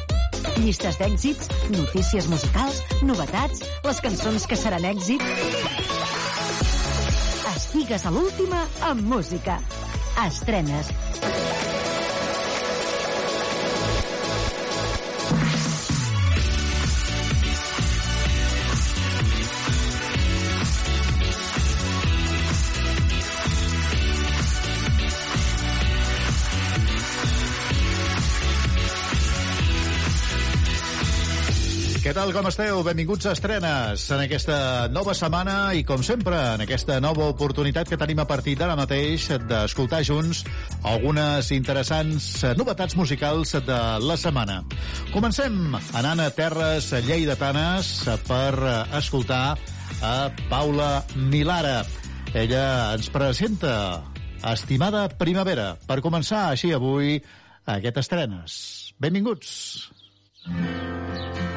Llistes 0.63 0.95
d'èxits, 0.99 1.49
notícies 1.73 2.29
musicals, 2.31 2.79
novetats, 3.03 3.65
les 3.83 3.99
cançons 4.05 4.47
que 4.47 4.59
seran 4.59 4.87
èxit. 4.87 5.23
Estigues 7.53 8.07
a 8.07 8.13
l'última 8.15 8.63
amb 8.91 9.03
música. 9.15 9.59
Estrenes. 10.23 10.93
Què 32.13 32.19
tal, 32.21 32.29
com 32.29 32.45
esteu? 32.45 32.79
Benvinguts 32.85 33.25
a 33.25 33.31
Estrenes 33.33 34.03
en 34.13 34.19
aquesta 34.21 34.55
nova 34.93 35.15
setmana 35.17 35.71
i, 35.73 35.79
com 35.81 36.03
sempre, 36.05 36.37
en 36.53 36.61
aquesta 36.61 36.99
nova 37.01 37.25
oportunitat 37.31 37.89
que 37.89 37.97
tenim 37.97 38.19
a 38.21 38.25
partir 38.29 38.53
d'ara 38.59 38.75
mateix 38.77 39.25
d'escoltar 39.49 40.03
junts 40.05 40.43
algunes 40.91 41.49
interessants 41.57 42.27
novetats 42.59 42.93
musicals 42.99 43.55
de 43.65 43.79
la 44.05 44.17
setmana. 44.21 44.59
Comencem 45.09 45.73
anant 45.73 46.21
a 46.21 46.29
terres 46.37 46.91
lleidatanes 47.07 47.89
per 48.29 48.61
escoltar 48.99 49.57
a 50.05 50.13
Paula 50.53 50.91
Milara. 51.17 51.79
Ella 52.29 52.93
ens 52.93 53.09
presenta 53.09 54.03
Estimada 54.53 55.07
Primavera. 55.17 55.71
Per 55.89 55.97
començar 56.05 56.51
així 56.51 56.75
avui 56.77 57.17
aquest 57.65 58.03
Estrenes. 58.05 58.61
Benvinguts. 59.01 59.57
Estimada 60.45 61.52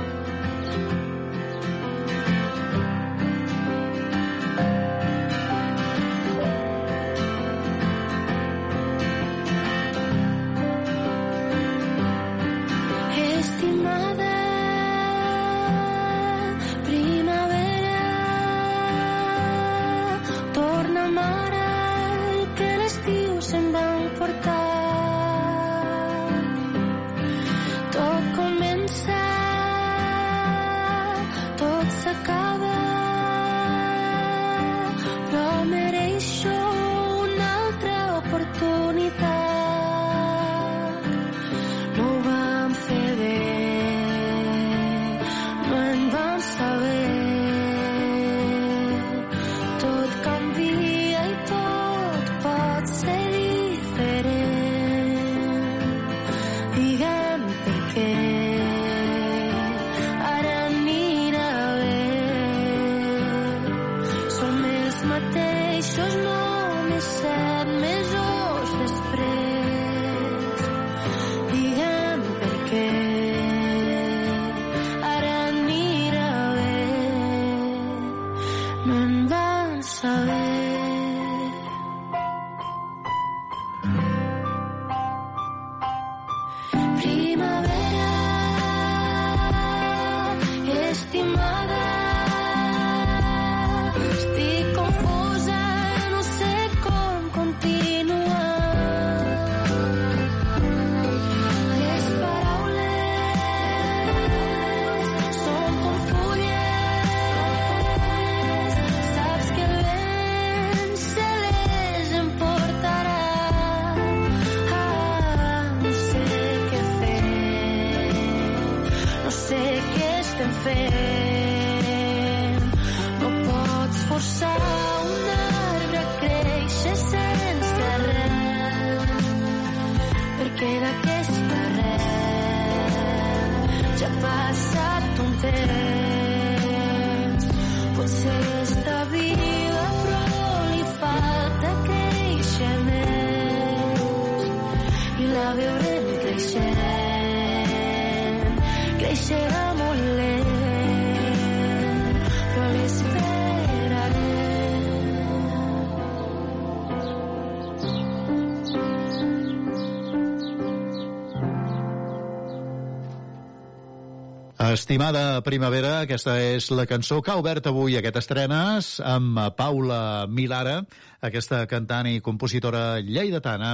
Estimada 164.76 165.40
primavera, 165.40 166.02
aquesta 166.04 166.34
és 166.36 166.66
la 166.68 166.84
cançó 166.84 167.22
que 167.24 167.30
ha 167.32 167.40
obert 167.40 167.64
avui 167.70 167.94
aquest 167.96 168.18
estrenes 168.20 168.88
amb 169.00 169.38
Paula 169.56 170.26
Milara, 170.28 170.82
aquesta 171.24 171.62
cantant 171.70 172.10
i 172.10 172.20
compositora 172.20 172.98
lleidatana 173.00 173.70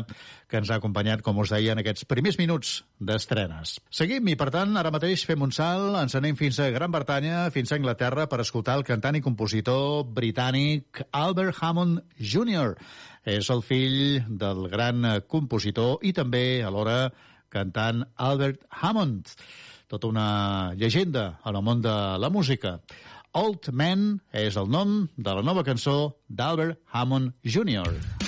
que 0.46 0.60
ens 0.60 0.70
ha 0.70 0.76
acompanyat, 0.78 1.24
com 1.26 1.40
us 1.42 1.50
deia, 1.50 1.74
en 1.74 1.80
aquests 1.82 2.06
primers 2.06 2.38
minuts 2.38 2.76
d'estrenes. 3.02 3.80
Seguim 3.90 4.30
i, 4.30 4.36
per 4.38 4.52
tant, 4.54 4.76
ara 4.78 4.92
mateix 4.94 5.24
fem 5.26 5.42
un 5.42 5.50
salt, 5.56 5.96
ens 5.98 6.14
anem 6.20 6.38
fins 6.38 6.60
a 6.62 6.70
Gran 6.70 6.94
Bretanya, 6.94 7.48
fins 7.50 7.72
a 7.72 7.80
Anglaterra, 7.80 8.28
per 8.30 8.38
escoltar 8.44 8.78
el 8.78 8.86
cantant 8.86 9.18
i 9.18 9.24
compositor 9.26 10.04
britànic 10.20 11.02
Albert 11.10 11.58
Hammond 11.58 11.98
Jr. 12.20 12.76
És 13.26 13.50
el 13.50 13.66
fill 13.66 14.22
del 14.28 14.68
gran 14.70 15.02
compositor 15.26 15.98
i 16.06 16.14
també, 16.14 16.62
alhora, 16.62 17.08
cantant 17.50 18.06
Albert 18.30 18.62
Hammond 18.70 19.34
tota 19.92 20.08
una 20.08 20.72
llegenda 20.80 21.38
en 21.44 21.56
el 21.56 21.62
món 21.62 21.82
de 21.84 21.92
la 22.18 22.32
música. 22.32 22.78
Old 23.36 23.68
Man 23.76 24.08
és 24.32 24.56
el 24.60 24.72
nom 24.72 24.96
de 25.16 25.36
la 25.36 25.44
nova 25.44 25.64
cançó 25.68 26.16
d'Albert 26.28 26.80
Hammond 26.96 27.32
Jr. 27.44 28.21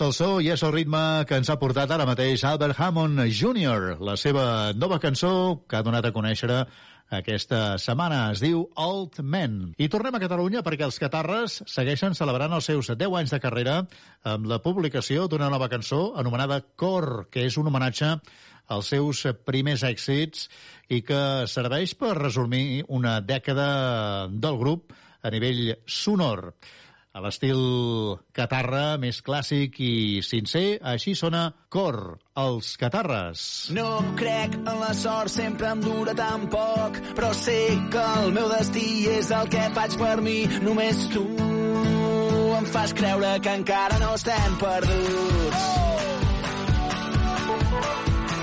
és 0.00 0.06
el 0.06 0.12
so 0.16 0.26
i 0.40 0.46
és 0.48 0.62
el 0.64 0.70
ritme 0.72 1.00
que 1.28 1.36
ens 1.36 1.50
ha 1.52 1.58
portat 1.60 1.90
ara 1.92 2.06
mateix 2.08 2.40
Albert 2.48 2.78
Hammond 2.80 3.20
Jr., 3.36 3.98
la 4.00 4.14
seva 4.16 4.72
nova 4.72 4.96
cançó 5.02 5.60
que 5.68 5.76
ha 5.76 5.84
donat 5.84 6.06
a 6.08 6.12
conèixer 6.14 6.48
aquesta 7.18 7.76
setmana. 7.76 8.30
Es 8.32 8.40
diu 8.40 8.62
Old 8.80 9.20
Men. 9.20 9.74
I 9.76 9.90
tornem 9.92 10.16
a 10.16 10.22
Catalunya 10.22 10.62
perquè 10.64 10.86
els 10.86 10.96
Catarres 11.02 11.58
segueixen 11.68 12.16
celebrant 12.16 12.56
els 12.56 12.70
seus 12.70 12.88
10 12.94 13.18
anys 13.20 13.36
de 13.36 13.42
carrera 13.44 13.76
amb 14.24 14.48
la 14.48 14.62
publicació 14.64 15.28
d'una 15.28 15.50
nova 15.52 15.68
cançó 15.68 16.14
anomenada 16.16 16.62
Cor, 16.80 17.26
que 17.28 17.44
és 17.50 17.60
un 17.60 17.68
homenatge 17.68 18.14
als 18.72 18.94
seus 18.94 19.26
primers 19.44 19.84
èxits 19.84 20.48
i 20.88 21.04
que 21.04 21.22
serveix 21.44 21.92
per 21.92 22.16
resumir 22.16 22.86
una 22.88 23.18
dècada 23.20 24.30
del 24.32 24.56
grup 24.64 24.94
a 25.20 25.28
nivell 25.28 25.74
sonor 25.84 26.54
a 27.12 27.20
l'estil 27.24 27.60
catarra, 28.36 28.96
més 29.02 29.20
clàssic 29.26 29.78
i 29.82 29.94
sincer. 30.26 30.78
Així 30.92 31.16
sona 31.18 31.48
Cor, 31.72 32.18
els 32.38 32.72
catarres. 32.80 33.42
No 33.74 33.88
crec 34.18 34.56
en 34.60 34.80
la 34.82 34.92
sort, 34.94 35.32
sempre 35.34 35.70
em 35.74 35.82
dura 35.84 36.14
tan 36.18 36.46
poc, 36.52 37.00
però 37.18 37.32
sé 37.36 37.60
que 37.92 38.06
el 38.22 38.34
meu 38.36 38.50
destí 38.52 38.88
és 39.10 39.30
el 39.34 39.50
que 39.50 39.66
faig 39.76 39.98
per 40.00 40.16
mi. 40.24 40.38
Només 40.66 41.06
tu 41.14 41.26
em 42.60 42.66
fas 42.74 42.92
creure 42.92 43.36
que 43.40 43.56
encara 43.62 43.98
no 44.02 44.14
estem 44.18 44.58
perduts. 44.60 45.68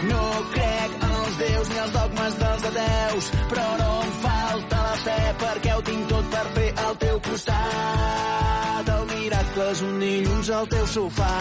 No 0.07 0.25
crec 0.53 0.97
en 1.03 1.16
els 1.27 1.37
déus 1.37 1.69
ni 1.69 1.79
els 1.83 1.91
dogmes 1.91 2.35
dels 2.41 2.65
ateus, 2.69 3.29
però 3.51 3.65
no 3.81 3.89
em 4.03 4.11
falta 4.23 4.83
la 4.85 4.97
fe 5.03 5.17
perquè 5.43 5.73
ho 5.75 5.81
tinc 5.89 6.09
tot 6.11 6.29
per 6.35 6.45
fer 6.57 6.67
al 6.85 6.97
teu 7.03 7.19
costat. 7.27 8.91
El 8.95 9.05
miracle 9.11 9.69
és 9.73 9.81
un 9.89 9.99
dilluns 10.03 10.51
al 10.59 10.69
teu 10.75 10.85
sofà. 10.93 11.33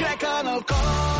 Crec 0.00 0.28
en 0.34 0.52
el 0.54 0.62
cor, 0.72 1.19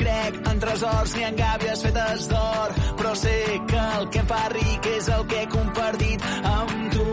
crec 0.00 0.38
en 0.50 0.60
tresors 0.62 1.14
ni 1.16 1.24
en 1.26 1.36
gàbies 1.38 1.82
fetes 1.84 2.28
d'or, 2.30 2.74
però 2.98 3.12
sé 3.18 3.36
que 3.70 3.82
el 3.98 4.08
que 4.14 4.22
fa 4.30 4.40
ric 4.54 4.88
és 4.94 5.08
el 5.16 5.26
que 5.30 5.42
he 5.42 5.48
compartit 5.54 6.26
amb 6.52 6.86
tu. 6.94 7.06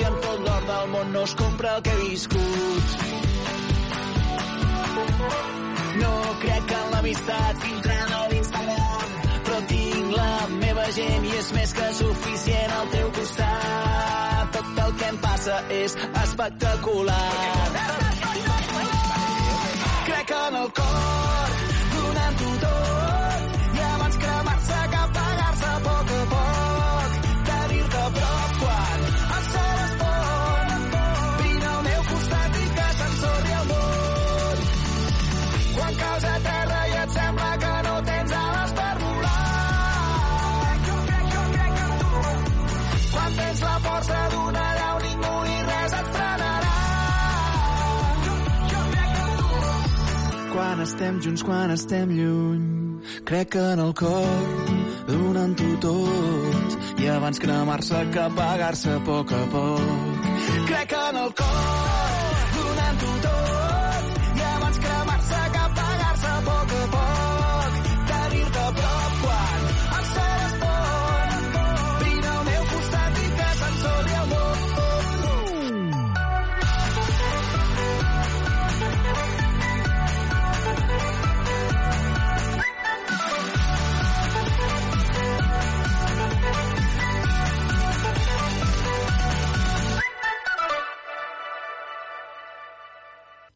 I 0.00 0.04
amb 0.08 0.20
tot 0.26 0.44
l'or 0.46 0.66
del 0.70 0.90
món 0.94 1.12
no 1.16 1.24
es 1.28 1.34
compra 1.42 1.76
el 1.76 1.82
que 1.86 1.94
he 1.94 2.08
viscut. 2.08 2.96
No 6.00 6.12
crec 6.44 6.74
en 6.78 6.94
l'amistat 6.94 7.64
filtrant 7.66 8.14
a 8.18 8.22
l'Instagram, 8.32 9.14
però 9.48 9.60
tinc 9.74 10.16
la 10.16 10.32
meva 10.56 10.88
gent 10.98 11.28
i 11.30 11.36
és 11.42 11.52
més 11.58 11.76
que 11.78 11.92
suficient 12.00 12.78
al 12.78 12.90
teu 12.96 13.12
costat. 13.20 14.58
Tot 14.58 14.82
el 14.86 14.98
que 15.02 15.12
em 15.14 15.22
passa 15.28 15.62
és 15.82 15.96
espectacular. 16.24 17.26
Crec 17.70 17.79
Quan 50.70 50.84
estem 50.84 51.16
junts, 51.18 51.42
quan 51.42 51.72
estem 51.74 52.10
lluny, 52.14 52.66
crec 53.26 53.56
en 53.58 53.80
el 53.82 53.90
cor, 53.98 54.68
donant-ho 55.08 55.70
tot, 55.82 56.76
i 57.02 57.08
abans 57.10 57.42
cremar-se 57.42 58.04
que 58.14 58.20
apagar-se 58.22 58.92
a 58.94 59.00
poc 59.08 59.34
a 59.34 59.40
poc. 59.50 60.28
Crec 60.68 60.94
en 61.00 61.18
el 61.24 61.34
cor, 61.42 62.54
donant-ho 62.54 63.16
tot, 63.26 63.59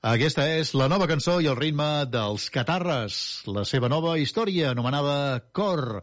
Aquesta 0.04 0.44
és 0.58 0.74
la 0.76 0.84
nova 0.92 1.06
cançó 1.08 1.38
i 1.40 1.46
el 1.48 1.56
ritme 1.56 2.04
dels 2.12 2.50
Catarres, 2.52 3.14
la 3.48 3.62
seva 3.64 3.88
nova 3.88 4.18
història 4.20 4.74
anomenada 4.74 5.38
Cor. 5.56 6.02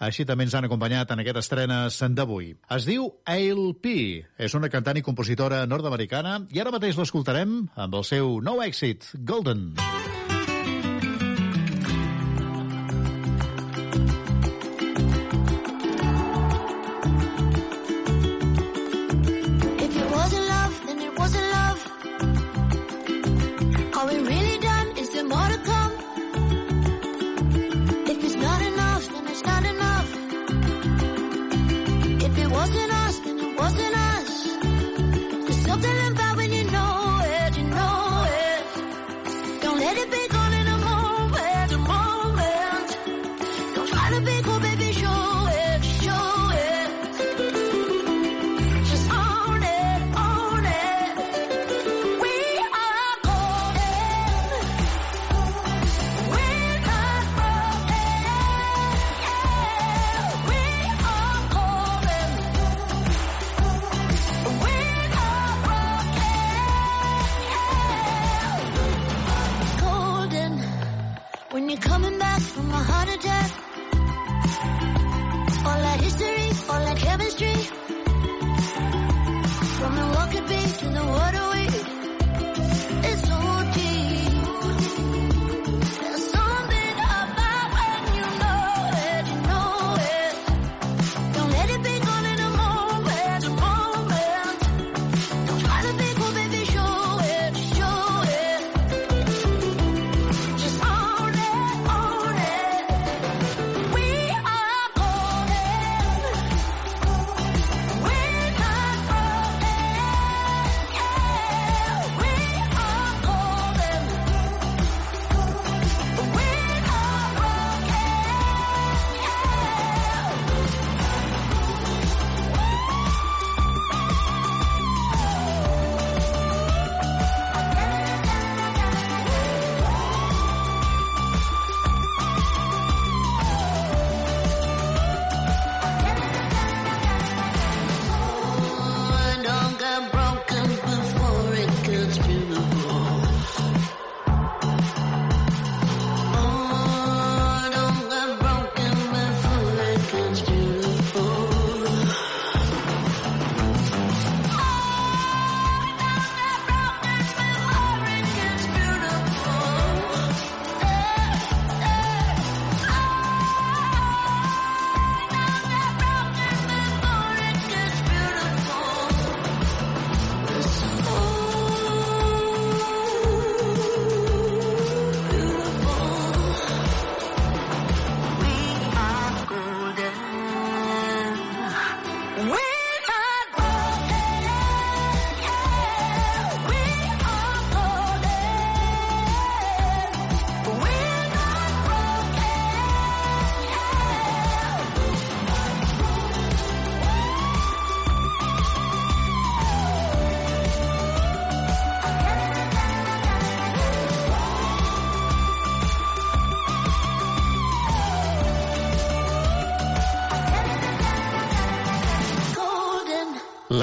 Així 0.00 0.24
també 0.24 0.46
ens 0.46 0.56
han 0.56 0.64
acompanyat 0.64 1.12
en 1.12 1.20
aquest 1.20 1.42
estrenes 1.42 2.00
d'avui. 2.16 2.54
Es 2.72 2.88
diu 2.88 3.10
Ail 3.28 3.60
P. 3.76 4.24
És 4.40 4.56
una 4.56 4.72
cantant 4.72 4.96
i 4.96 5.04
compositora 5.04 5.66
nord-americana 5.68 6.38
i 6.48 6.64
ara 6.64 6.72
mateix 6.72 6.96
l'escoltarem 6.96 7.58
amb 7.76 8.00
el 8.00 8.08
seu 8.08 8.38
nou 8.40 8.64
èxit, 8.64 9.12
Golden. 9.20 9.74
If 9.76 10.21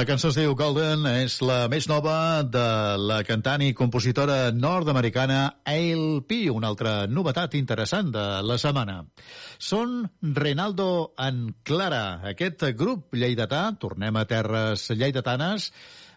cançó 0.09 0.31
es 0.31 0.37
diu 0.39 0.55
Golden, 0.57 1.03
és 1.21 1.35
la 1.45 1.67
més 1.69 1.85
nova 1.85 2.41
de 2.41 2.63
la 2.97 3.19
cantant 3.27 3.61
i 3.61 3.75
compositora 3.77 4.49
nord-americana 4.55 5.37
A.L.P., 5.69 6.39
una 6.49 6.71
altra 6.71 6.93
novetat 7.05 7.53
interessant 7.59 8.09
de 8.15 8.23
la 8.41 8.57
setmana. 8.57 9.03
Són 9.61 10.01
Renaldo 10.33 11.13
en 11.21 11.51
Clara, 11.61 12.23
aquest 12.31 12.65
grup 12.79 13.13
lleidatà, 13.13 13.67
tornem 13.77 14.17
a 14.17 14.25
terres 14.25 14.87
lleidatanes, 14.95 15.69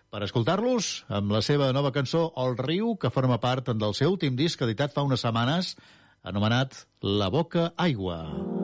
per 0.08 0.24
escoltar-los 0.24 0.90
amb 1.12 1.36
la 1.36 1.44
seva 1.44 1.68
nova 1.76 1.92
cançó 1.92 2.30
El 2.40 2.56
riu, 2.56 2.96
que 2.96 3.12
forma 3.12 3.42
part 3.44 3.74
del 3.76 3.92
seu 3.98 4.16
últim 4.16 4.40
disc 4.40 4.64
editat 4.64 4.96
fa 4.96 5.04
unes 5.04 5.20
setmanes, 5.28 5.76
anomenat 6.24 6.86
La 7.04 7.28
boca 7.28 7.74
aigua. 7.76 8.22
Com 8.32 8.61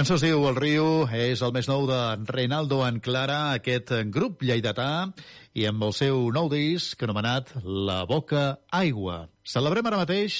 cançó 0.00 0.14
es 0.16 0.22
diu 0.24 0.46
El 0.48 0.56
riu, 0.56 0.84
és 1.12 1.42
el 1.44 1.50
més 1.52 1.66
nou 1.68 1.82
de 1.84 1.96
Reinaldo 2.30 2.78
en 2.86 3.02
Clara, 3.04 3.50
aquest 3.52 3.90
grup 4.08 4.40
lleidatà, 4.40 5.10
i 5.52 5.66
amb 5.68 5.82
el 5.84 5.92
seu 5.92 6.22
nou 6.32 6.46
disc 6.48 7.02
anomenat 7.04 7.50
La 7.66 7.98
Boca 8.08 8.44
Aigua. 8.78 9.26
Celebrem 9.44 9.90
ara 9.90 9.98
mateix 10.00 10.38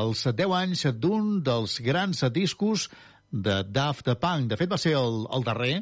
els 0.00 0.24
10 0.26 0.54
anys 0.58 0.82
d'un 0.98 1.28
dels 1.46 1.76
grans 1.86 2.24
discos 2.34 2.88
de 3.30 3.60
Daft 3.70 4.10
Punk. 4.18 4.50
De 4.50 4.58
fet, 4.58 4.72
va 4.72 4.80
ser 4.82 4.96
el, 4.98 5.20
el 5.30 5.46
darrer, 5.46 5.76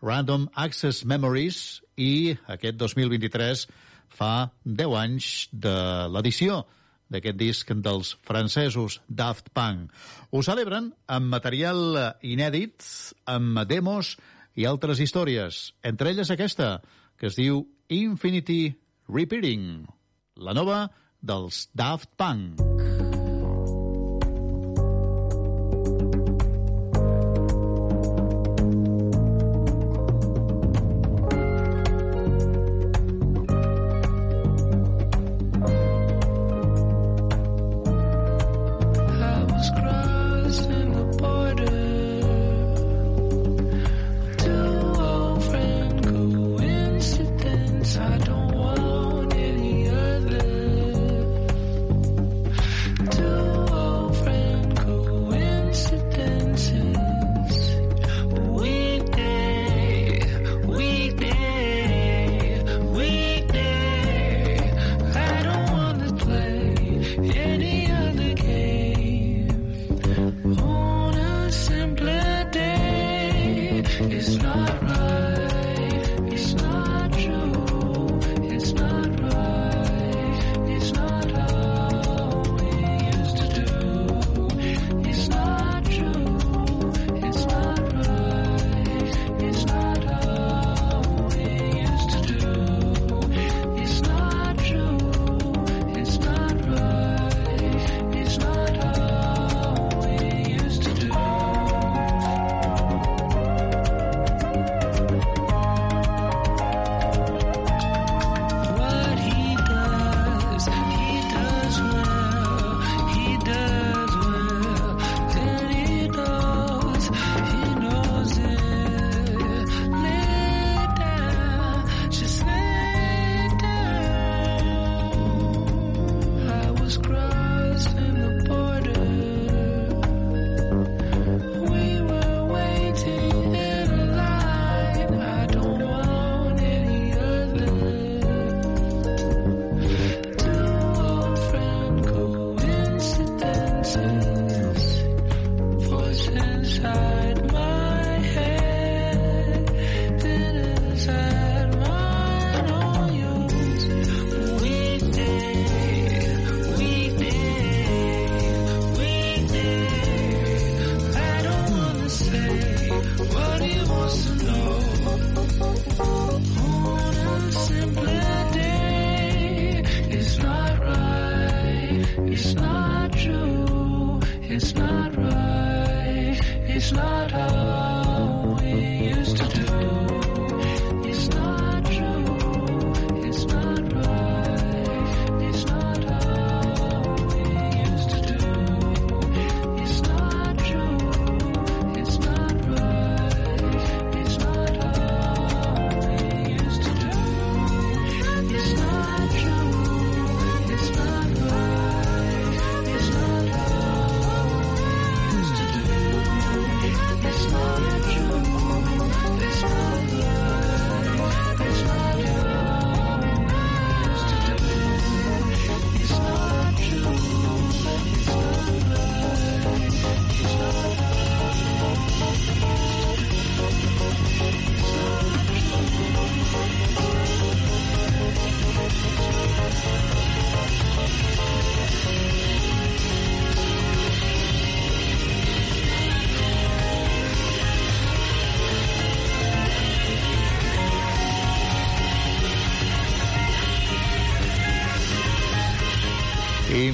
Random 0.00 0.48
Access 0.64 1.04
Memories, 1.04 1.82
i 2.00 2.32
aquest 2.56 2.80
2023 2.80 3.66
fa 4.16 4.32
10 4.64 4.96
anys 5.02 5.28
de 5.52 5.76
l'edició 6.16 6.62
d'aquest 7.12 7.38
disc 7.38 7.70
dels 7.84 8.14
francesos 8.26 9.00
Daft 9.08 9.50
Punk. 9.54 9.92
Ho 10.34 10.40
celebren 10.42 10.88
amb 11.14 11.30
material 11.30 11.94
inèdit, 12.26 12.82
amb 13.30 13.60
demos 13.70 14.16
i 14.58 14.66
altres 14.66 14.98
històries, 14.98 15.60
entre 15.86 16.10
elles 16.10 16.32
aquesta, 16.34 16.80
que 17.14 17.30
es 17.30 17.38
diu 17.38 17.62
Infinity 17.86 18.74
Repeating, 19.06 19.84
la 20.42 20.58
nova 20.58 20.80
dels 21.22 21.68
Daft 21.70 22.16
Punk. 22.18 23.03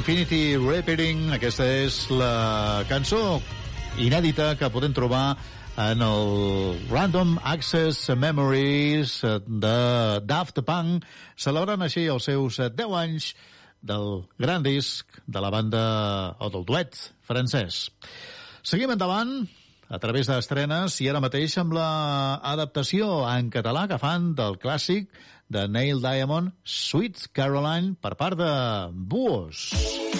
Infinity 0.01 0.57
Repeating. 0.57 1.27
Aquesta 1.37 1.65
és 1.85 1.97
la 2.09 2.81
cançó 2.89 3.37
inèdita 4.01 4.55
que 4.57 4.71
podem 4.73 4.95
trobar 4.97 5.35
en 5.77 6.01
el 6.01 6.31
Random 6.89 7.35
Access 7.45 8.09
Memories 8.17 9.19
de 9.45 9.75
Daft 10.25 10.63
Punk, 10.65 11.05
celebrant 11.37 11.85
així 11.85 12.07
els 12.09 12.31
seus 12.31 12.57
10 12.63 12.97
anys 12.97 13.27
del 13.85 14.23
gran 14.41 14.65
disc 14.65 15.21
de 15.29 15.43
la 15.45 15.53
banda 15.53 15.85
o 16.41 16.49
del 16.55 16.65
duet 16.65 16.97
francès. 17.29 17.91
Seguim 18.65 18.95
endavant 18.97 19.43
a 19.91 20.01
través 20.01 20.33
d'estrenes 20.33 20.97
i 21.05 21.11
ara 21.13 21.21
mateix 21.21 21.59
amb 21.61 21.77
la 21.77 21.91
adaptació 22.55 23.27
en 23.29 23.53
català 23.53 23.85
que 23.91 24.01
fan 24.01 24.33
del 24.39 24.57
clàssic 24.65 25.13
de 25.51 25.67
Neil 25.69 26.01
Diamond, 26.01 26.55
Sweet 26.63 27.27
Caroline, 27.35 27.97
per 28.01 28.15
part 28.17 28.39
de 28.39 28.55
Buos. 28.95 29.75
Buos. 29.75 30.20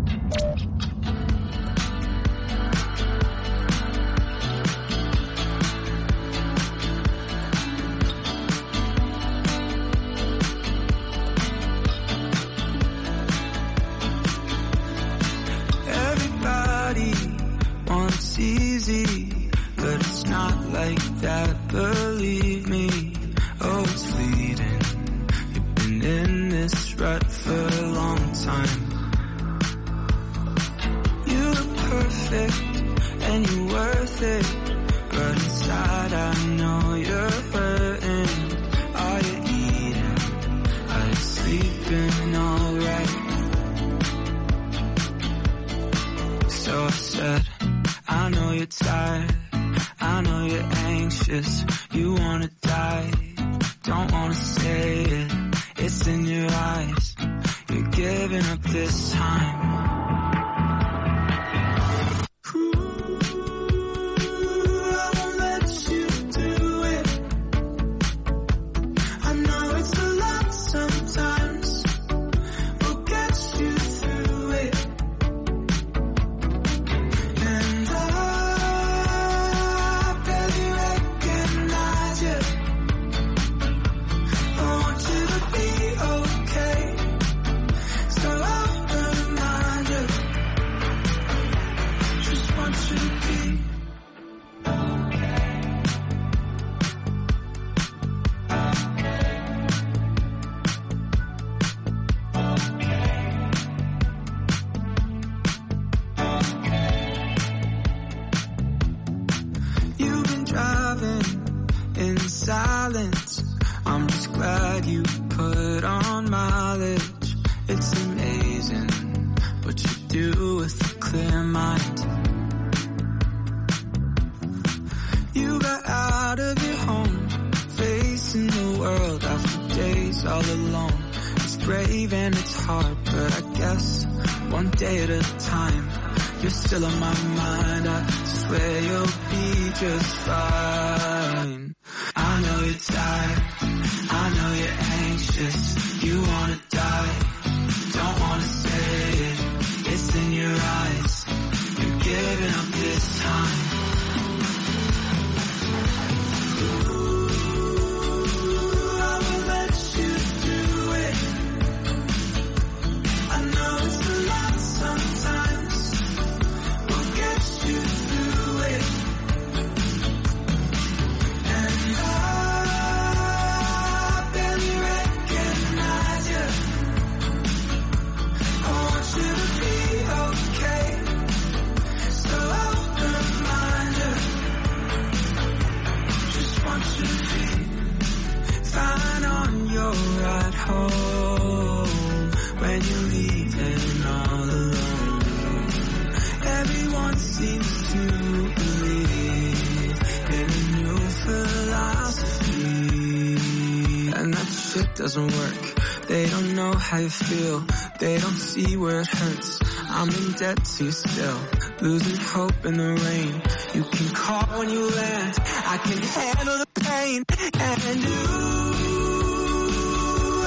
shit 204.71 204.95
doesn't 204.95 205.31
work. 205.31 206.07
They 206.07 206.25
don't 206.27 206.55
know 206.55 206.73
how 206.73 206.97
you 206.97 207.09
feel. 207.09 207.65
They 207.99 208.17
don't 208.17 208.39
see 208.39 208.77
where 208.77 209.01
it 209.01 209.07
hurts. 209.07 209.59
I'm 209.89 210.09
in 210.09 210.31
debt 210.33 210.63
to 210.63 210.85
you 210.85 210.91
still. 210.91 211.39
Losing 211.81 212.17
hope 212.17 212.65
in 212.65 212.77
the 212.77 212.93
rain. 213.05 213.41
You 213.73 213.83
can 213.83 214.15
call 214.15 214.45
when 214.59 214.69
you 214.69 214.89
land. 214.89 215.33
I 215.73 215.77
can 215.77 216.01
handle 216.01 216.57
the 216.57 216.67
pain. 216.79 217.23
And 217.27 217.99
you, 218.09 218.23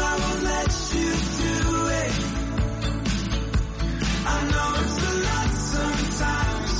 I 0.01 0.15
won't 0.23 0.43
let 0.53 0.71
you 0.95 1.11
do 1.43 1.55
it. 2.03 2.15
I 4.27 4.39
know 4.53 4.69
it's 4.83 4.99
a 5.11 5.15
lot 5.29 5.51
sometimes. 5.75 6.75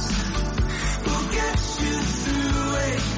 We'll 1.05 1.29
get 1.41 1.59
you 1.85 1.97
through 2.23 2.75
it. 2.91 3.14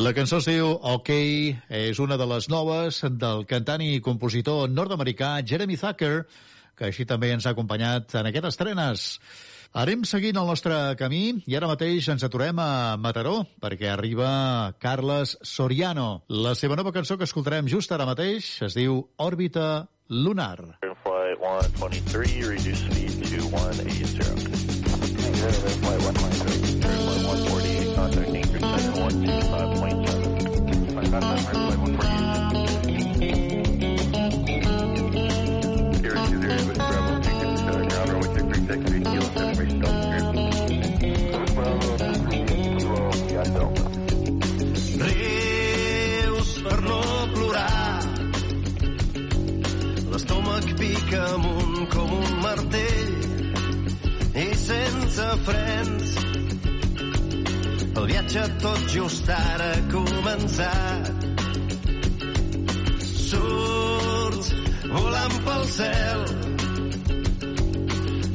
La 0.00 0.14
cançó 0.16 0.38
es 0.40 0.46
diu 0.48 0.70
OK, 0.80 1.10
és 1.76 1.98
una 2.00 2.16
de 2.16 2.24
les 2.24 2.46
noves 2.48 3.02
del 3.20 3.42
cantant 3.44 3.82
i 3.84 3.98
compositor 4.00 4.70
nord-americà 4.72 5.34
Jeremy 5.44 5.76
Zucker, 5.76 6.22
que 6.72 6.86
així 6.88 7.04
també 7.04 7.28
ens 7.34 7.44
ha 7.44 7.52
acompanyat 7.52 8.14
en 8.16 8.30
aquestes 8.30 8.56
trenes. 8.56 9.02
Anem 9.76 10.06
seguint 10.08 10.40
el 10.40 10.48
nostre 10.48 10.78
camí 10.96 11.44
i 11.44 11.56
ara 11.58 11.68
mateix 11.68 12.08
ens 12.14 12.24
aturem 12.24 12.62
a 12.64 12.96
Mataró 12.96 13.42
perquè 13.60 13.90
arriba 13.92 14.30
Carles 14.80 15.36
Soriano. 15.44 16.24
La 16.32 16.54
seva 16.56 16.80
nova 16.80 16.94
cançó 16.96 17.18
que 17.20 17.28
escoltarem 17.28 17.68
just 17.68 17.92
ara 17.92 18.08
mateix 18.08 18.54
es 18.64 18.78
diu 18.80 19.02
Òrbita 19.20 19.84
Lunar. 20.08 20.80
Flight 21.04 21.44
123, 21.76 22.48
reduce 22.48 22.88
speed 22.88 23.20
to 23.28 23.44
180. 23.52 24.24
Flight 25.84 26.02
123. 26.08 26.59
Tucson 27.90 28.10
13, 28.12 28.42
percent 28.42 28.96
165.7. 28.96 30.94
Find 30.94 31.06
that 31.06 31.22
time, 31.22 31.34
right, 31.34 31.50
flight 31.50 31.78
148. 31.78 32.20
Zero 36.00 36.14
two 36.26 36.38
zero, 36.40 36.62
with 36.68 36.78
Bravo, 36.78 37.12
taking 37.20 37.54
the 37.54 37.62
ground, 37.88 38.08
runway 38.10 38.28
23, 38.28 38.66
secondary, 38.66 39.00
kilo, 39.02 39.26
seven, 39.34 39.68
L'estómac 50.10 50.66
pica 50.78 51.22
amunt 51.34 51.88
com 51.88 52.10
un 52.12 52.40
martell 52.42 53.14
i 54.34 54.54
sense 54.54 55.22
frens 55.44 56.39
Viatge 58.10 58.42
tot 58.58 58.80
just 58.90 59.28
ara 59.30 59.66
ha 59.70 59.82
començat. 59.92 61.10
Surts 63.06 64.48
volant 64.94 65.36
pel 65.46 65.66
cel. 65.74 66.24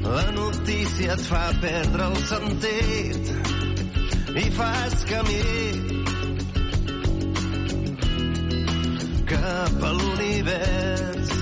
La 0.06 0.23
notícia 0.38 1.18
et 1.18 1.23
fa 1.27 1.43
perdre 1.65 2.07
el 2.07 2.15
sentit 2.30 3.34
i 4.45 4.45
fas 4.60 4.95
camí 5.11 5.41
cap 9.34 9.84
a 9.89 9.91
l'univers. 9.97 11.35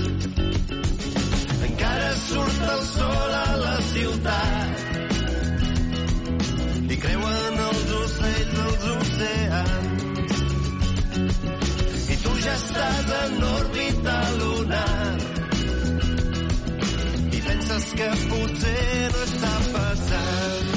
Encara 1.68 2.10
surt 2.24 2.66
el 2.74 2.82
sol 2.90 3.38
a 3.44 3.46
la 3.62 3.76
ciutat 3.92 4.83
creuen 7.04 7.58
els 7.66 7.90
ocells 8.00 8.60
als 8.64 8.84
oceans. 8.94 10.02
I 12.14 12.16
tu 12.22 12.32
ja 12.44 12.54
estàs 12.60 13.10
en 13.18 13.34
òrbita 13.50 14.16
lunar 14.38 15.10
i 17.36 17.42
penses 17.48 17.84
que 18.00 18.08
potser 18.30 18.86
no 19.16 19.22
està 19.28 19.54
passant. 19.76 20.68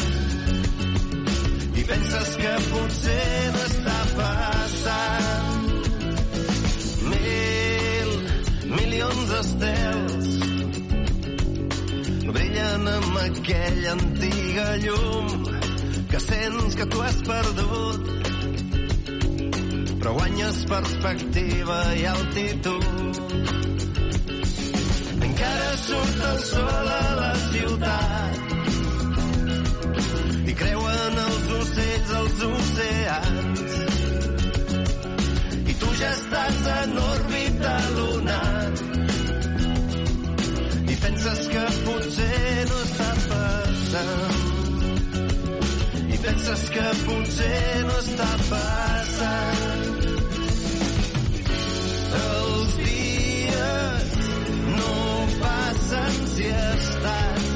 I 1.77 1.87
penses 1.91 2.29
que 2.43 2.53
potser 2.71 3.27
no 3.55 3.63
està 3.71 3.99
passant. 4.19 5.65
Mil, 7.07 8.11
milions 8.75 9.23
d'estels 9.31 10.33
brillen 12.27 12.89
amb 12.97 13.21
aquella 13.23 13.93
antiga 13.95 14.67
llum 14.83 15.56
que 16.09 16.19
sents 16.19 16.75
que 16.75 16.85
tu 16.85 17.01
has 17.01 17.21
perdut 17.27 18.17
però 20.07 20.13
guanyes 20.13 20.65
perspectiva 20.69 21.77
i 21.99 22.05
altitud. 22.07 22.85
Encara 25.27 25.71
surt 25.81 26.21
el 26.29 26.38
sol 26.45 26.88
a 26.95 27.15
la 27.17 27.34
ciutat 27.41 28.34
i 30.47 30.55
creuen 30.61 31.19
els 31.25 31.47
ocells 31.59 32.09
als 32.21 32.38
oceans. 32.49 33.71
I 35.59 35.73
tu 35.81 35.89
ja 36.01 36.11
estàs 36.15 36.61
en 36.75 36.91
òrbita 37.07 37.73
lunar 37.97 38.69
i 40.88 40.95
penses 41.03 41.39
que 41.55 41.65
potser 41.89 42.53
no 42.69 42.77
està 42.85 43.09
passant 43.25 44.56
i 46.18 46.22
penses 46.23 46.61
que 46.73 46.85
potser 47.06 47.84
no 47.88 47.98
està 48.02 48.30
passant. 48.49 49.84
Els 52.22 52.77
dies 52.80 54.15
no 54.80 54.95
passen 55.41 56.18
si 56.34 56.49
estàs 56.64 57.46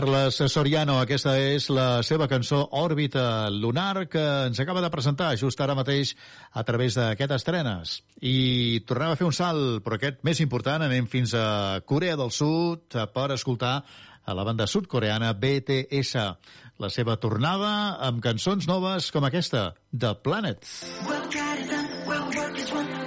Carles 0.00 0.38
Soriano, 0.48 0.94
aquesta 0.96 1.34
és 1.36 1.66
la 1.68 2.00
seva 2.00 2.24
cançó 2.24 2.62
Òrbita 2.80 3.50
Lunar 3.52 4.06
que 4.08 4.22
ens 4.46 4.56
acaba 4.62 4.80
de 4.80 4.88
presentar 4.88 5.34
just 5.36 5.60
ara 5.60 5.74
mateix 5.76 6.14
a 6.56 6.62
través 6.64 6.96
d'aquest 6.96 7.34
estrenes. 7.36 7.98
I 8.24 8.80
tornem 8.88 9.12
a 9.12 9.18
fer 9.20 9.26
un 9.28 9.36
salt, 9.36 9.82
però 9.84 9.98
aquest 9.98 10.22
més 10.24 10.40
important, 10.40 10.80
anem 10.86 11.04
fins 11.04 11.34
a 11.36 11.82
Corea 11.84 12.16
del 12.16 12.32
Sud 12.32 12.96
per 13.12 13.26
escoltar 13.36 13.74
a 14.24 14.32
la 14.38 14.46
banda 14.48 14.64
sudcoreana 14.64 15.34
BTS. 15.36 16.24
La 16.80 16.88
seva 16.88 17.18
tornada 17.20 18.00
amb 18.08 18.24
cançons 18.24 18.64
noves 18.72 19.12
com 19.12 19.28
aquesta, 19.28 19.74
The 19.92 20.14
Planet. 20.24 20.64
We'll 21.04 22.99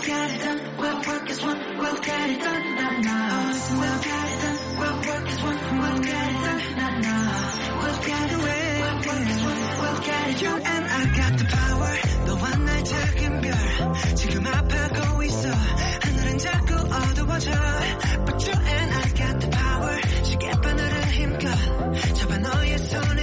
get 0.02 0.30
it 0.30 0.40
done, 0.42 0.60
we'll 0.78 1.00
work 1.06 1.30
as 1.30 1.42
one, 1.42 1.60
we'll 1.78 2.00
get 2.00 2.30
it 2.30 2.40
done, 2.40 2.74
nah, 2.76 2.90
nah. 3.06 3.52
We'll 3.80 4.00
get 4.06 4.26
it 4.32 4.40
done, 4.42 4.58
we'll 4.78 4.98
work 5.06 5.28
as 5.28 5.42
one, 5.42 5.58
we'll 5.80 6.00
get 6.00 6.26
it 6.26 6.38
done, 6.44 6.62
nah, 6.76 6.92
nah. 7.04 7.76
We'll 7.80 8.00
get 8.06 8.24
it 8.24 8.30
done, 8.30 8.42
we'll 8.42 8.80
work 8.80 9.06
as 9.06 9.42
one, 9.46 9.60
we'll 9.80 10.00
get 10.00 10.28
it 10.28 10.36
done. 10.36 10.44
You 10.46 10.52
and 10.56 10.84
I 10.86 11.02
got 11.16 11.32
the 11.38 11.44
power, 11.44 11.92
너와 12.26 12.56
나의 12.56 12.84
작은 12.84 13.40
별, 13.40 13.54
지금 14.16 14.46
아파하고 14.46 15.22
있어. 15.24 15.48
하늘은 16.02 16.38
자꾸 16.38 16.74
어두워져. 16.74 17.50
But 18.26 18.46
you 18.46 18.54
and 18.54 18.90
I 18.94 19.08
got 19.14 19.40
the 19.40 19.50
power, 19.50 20.00
시계바늘을 20.24 21.02
힘껏 21.12 21.46
잡아 22.14 22.38
너의 22.38 22.78
손을 22.78 23.19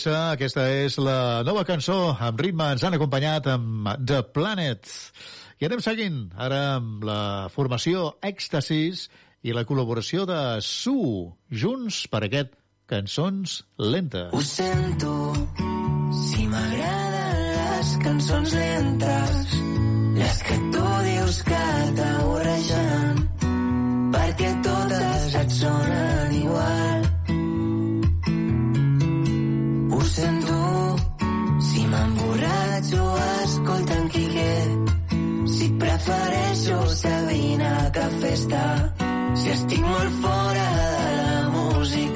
peça. 0.00 0.32
aquesta 0.32 0.64
és 0.70 0.96
la 0.98 1.42
nova 1.44 1.64
cançó 1.64 2.16
amb 2.18 2.40
ritme. 2.40 2.72
Ens 2.72 2.84
han 2.84 2.94
acompanyat 2.94 3.46
amb 3.52 3.88
The 4.06 4.22
Planet. 4.32 4.88
I 5.60 5.66
anem 5.66 5.80
seguint 5.84 6.30
ara 6.36 6.76
amb 6.78 7.04
la 7.04 7.48
formació 7.52 8.14
Èxtasis 8.22 9.08
i 9.42 9.52
la 9.52 9.64
col·laboració 9.68 10.24
de 10.28 10.60
Su, 10.64 11.32
junts 11.50 12.06
per 12.08 12.24
aquest 12.24 12.54
Cançons 12.88 13.60
Lentes. 13.78 14.32
Ho 14.32 14.40
sento, 14.40 15.16
si 16.24 16.46
m'agraden 16.48 17.42
les 17.58 17.96
cançons 18.04 18.54
lentes, 18.54 19.56
les 20.16 20.42
que 20.48 20.60
tu 20.72 20.86
dius 21.08 21.42
que 21.50 21.66
t'avorregen, 22.00 23.26
perquè 24.16 24.54
totes 24.64 25.36
et 25.44 25.58
sonen 25.60 26.09
prefereixo 32.90 33.44
escolta 33.44 33.94
en 33.96 34.08
Quiquet. 34.08 34.70
Si 35.46 35.68
prefereixo 35.78 36.88
Sabina 36.88 37.90
que 37.92 38.06
festa. 38.20 38.94
Si 39.34 39.50
estic 39.50 39.80
molt 39.80 40.12
fora 40.22 40.66
de 40.78 41.16
la 41.20 41.48
música 41.54 42.09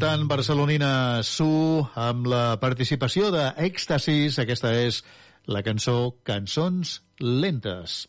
cantant 0.00 0.30
barcelonina 0.30 1.20
Su 1.20 1.84
amb 1.92 2.24
la 2.32 2.54
participació 2.56 3.26
de 3.34 3.42
Aquesta 4.40 4.70
és 4.72 5.02
la 5.44 5.60
cançó 5.60 6.14
Cançons 6.24 6.94
Lentes. 7.20 8.06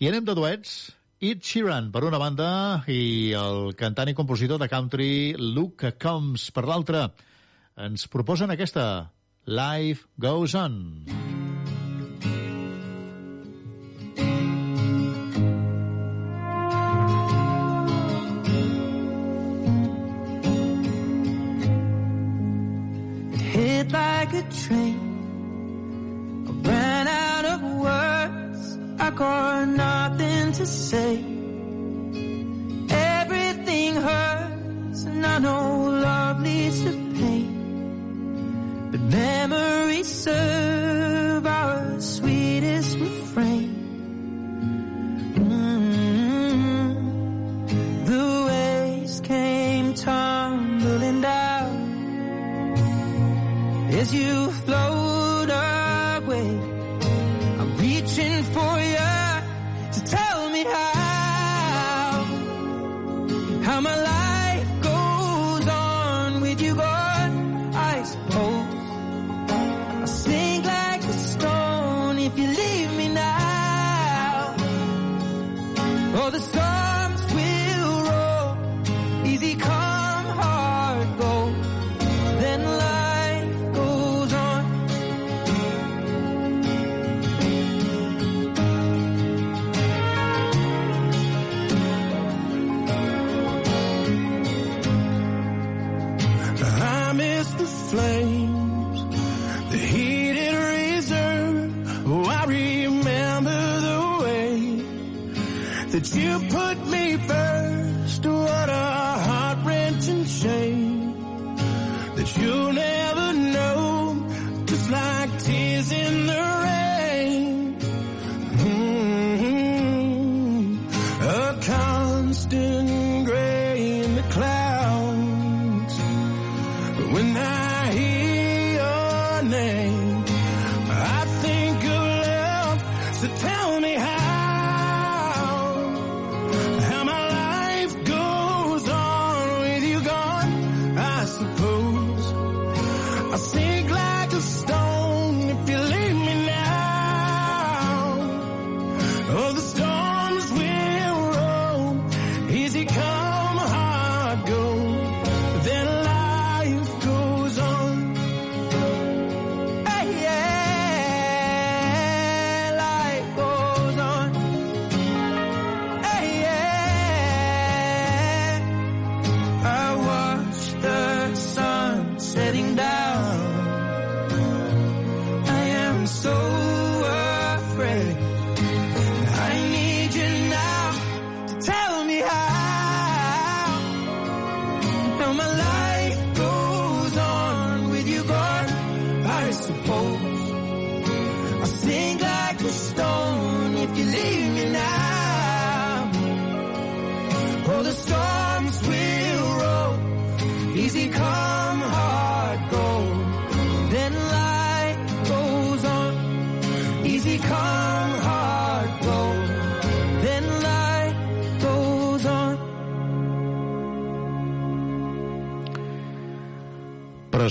I 0.00 0.08
anem 0.08 0.24
de 0.24 0.32
duets. 0.38 0.72
Ed 1.20 1.44
Sheeran, 1.44 1.90
per 1.92 2.06
una 2.08 2.20
banda, 2.22 2.48
i 2.88 3.36
el 3.36 3.76
cantant 3.76 4.08
i 4.08 4.16
compositor 4.16 4.62
de 4.62 4.70
country 4.72 5.10
Luke 5.36 5.92
Combs, 6.00 6.48
per 6.48 6.64
l'altra. 6.64 7.10
Ens 7.76 8.08
proposen 8.08 8.56
aquesta, 8.56 9.12
Life 9.44 10.08
Goes 10.16 10.56
On. 10.56 10.80
Life 10.80 11.12
Goes 11.12 11.28
On. 11.28 11.31
Like 23.90 24.32
a 24.34 24.42
train. 24.66 24.98
I 26.48 26.50
ran 26.68 27.06
out 27.08 27.44
of 27.44 27.62
words. 27.62 28.78
I 28.98 29.10
got 29.10 29.68
nothing 29.68 30.52
to 30.52 30.66
say. 30.66 31.24
Everything 32.90 33.96
hurts, 33.96 35.04
and 35.04 35.26
I 35.26 35.38
know 35.38 35.84
love 36.06 36.40
leads 36.42 36.82
to 36.84 36.90
pain. 36.90 38.88
But 38.90 39.00
memories 39.00 40.08
serve 40.08 41.46
our 41.46 42.00
sweetest 42.00 42.31
as 54.02 54.12
you 54.12 54.50
float 54.66 55.21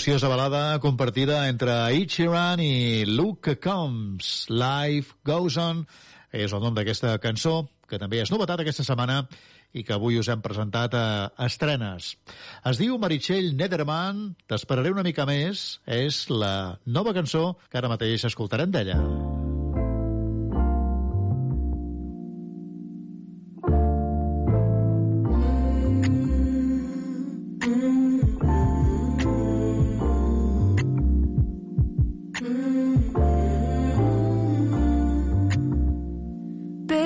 Preciosa 0.02 0.30
balada 0.30 0.80
compartida 0.80 1.48
entre 1.48 1.70
Sheeran 2.10 2.60
i 2.60 3.06
Luke 3.06 3.60
Combs. 3.62 4.48
Life 4.50 5.14
Goes 5.24 5.58
On 5.62 5.84
és 6.34 6.50
el 6.50 6.64
nom 6.64 6.74
d'aquesta 6.74 7.12
cançó, 7.22 7.68
que 7.86 8.00
també 8.02 8.18
és 8.24 8.32
novetat 8.34 8.64
aquesta 8.64 8.82
setmana 8.82 9.20
i 9.78 9.84
que 9.86 9.94
avui 9.94 10.18
us 10.18 10.32
hem 10.34 10.42
presentat 10.42 10.98
a 10.98 11.06
estrenes. 11.46 12.16
Es 12.66 12.82
diu 12.82 12.98
Meritxell 12.98 13.54
Nederman, 13.54 14.32
t'esperaré 14.50 14.90
una 14.90 15.06
mica 15.06 15.30
més, 15.30 15.78
és 15.86 16.24
la 16.34 16.80
nova 16.88 17.14
cançó 17.14 17.60
que 17.70 17.78
ara 17.78 17.94
mateix 17.94 18.26
escoltarem 18.26 18.74
d'ella. 18.74 18.98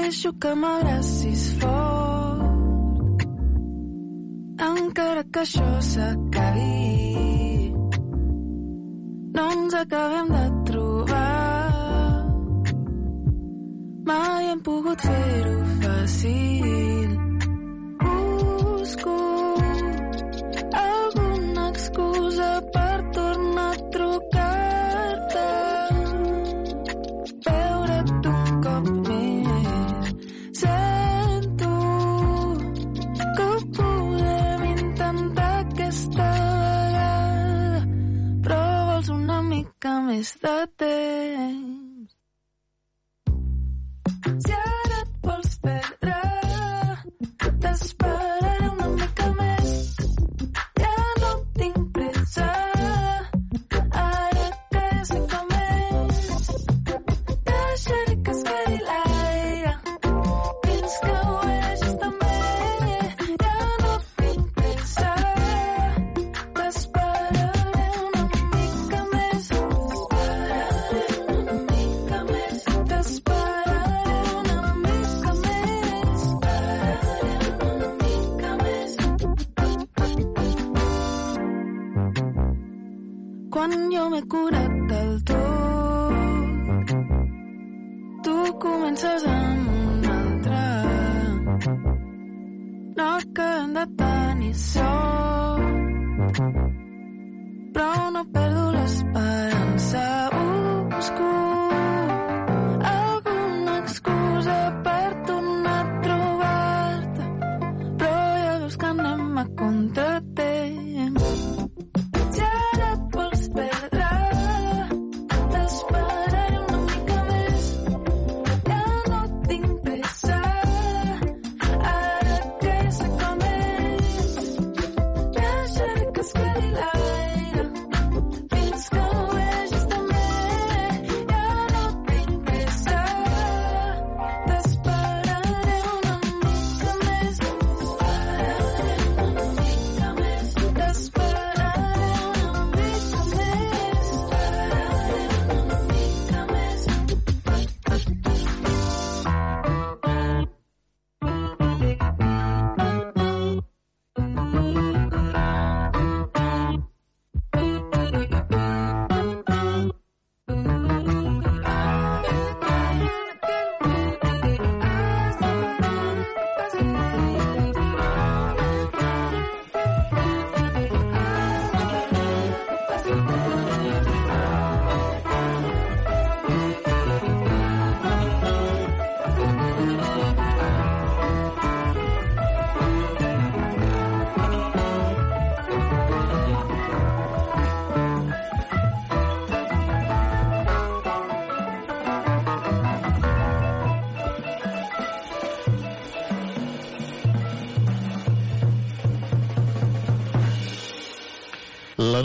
Deixo 0.06 0.32
que 0.34 0.54
m'abracis 0.54 1.44
fort. 1.60 3.24
Encara 4.66 5.24
que 5.34 5.40
això 5.42 5.70
s'acabi 5.88 7.72
no 9.36 9.46
ens 9.56 9.74
acabem 9.82 10.28
de 10.36 10.46
trobar. 10.70 12.22
Mai 14.12 14.44
hem 14.52 14.62
pogut 14.70 15.00
fer-ho 15.10 15.60
fàcil. 15.82 17.12
Busco 18.06 19.18
alguna 20.86 21.70
excusa 21.74 22.52
per 22.74 22.85
estate 40.20 41.75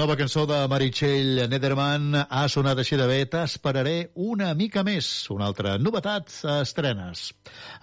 nova 0.00 0.16
cançó 0.16 0.46
de 0.48 0.56
Meritxell 0.64 1.42
Nederman 1.52 2.14
ha 2.22 2.44
sonat 2.48 2.78
així 2.80 2.96
de 2.96 3.04
bé. 3.04 3.18
T'esperaré 3.28 4.08
una 4.16 4.54
mica 4.56 4.80
més. 4.86 5.28
Una 5.28 5.44
altra 5.50 5.74
novetat 5.76 6.32
a 6.48 6.54
estrenes. 6.64 7.26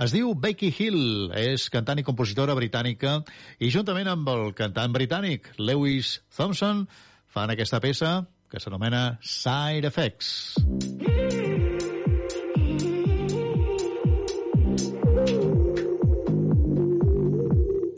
Es 0.01 0.15
diu 0.15 0.31
Becky 0.33 0.71
Hill, 0.73 1.29
és 1.37 1.67
cantant 1.69 2.01
i 2.01 2.05
compositora 2.07 2.55
britànica 2.57 3.19
i 3.61 3.69
juntament 3.69 4.09
amb 4.09 4.31
el 4.33 4.49
cantant 4.57 4.95
britànic 4.95 5.51
Lewis 5.61 6.15
Thompson 6.33 6.87
fan 7.29 7.53
aquesta 7.53 7.77
peça 7.83 8.23
que 8.49 8.57
s'anomena 8.63 9.19
Side 9.21 9.85
Effects. 9.85 10.57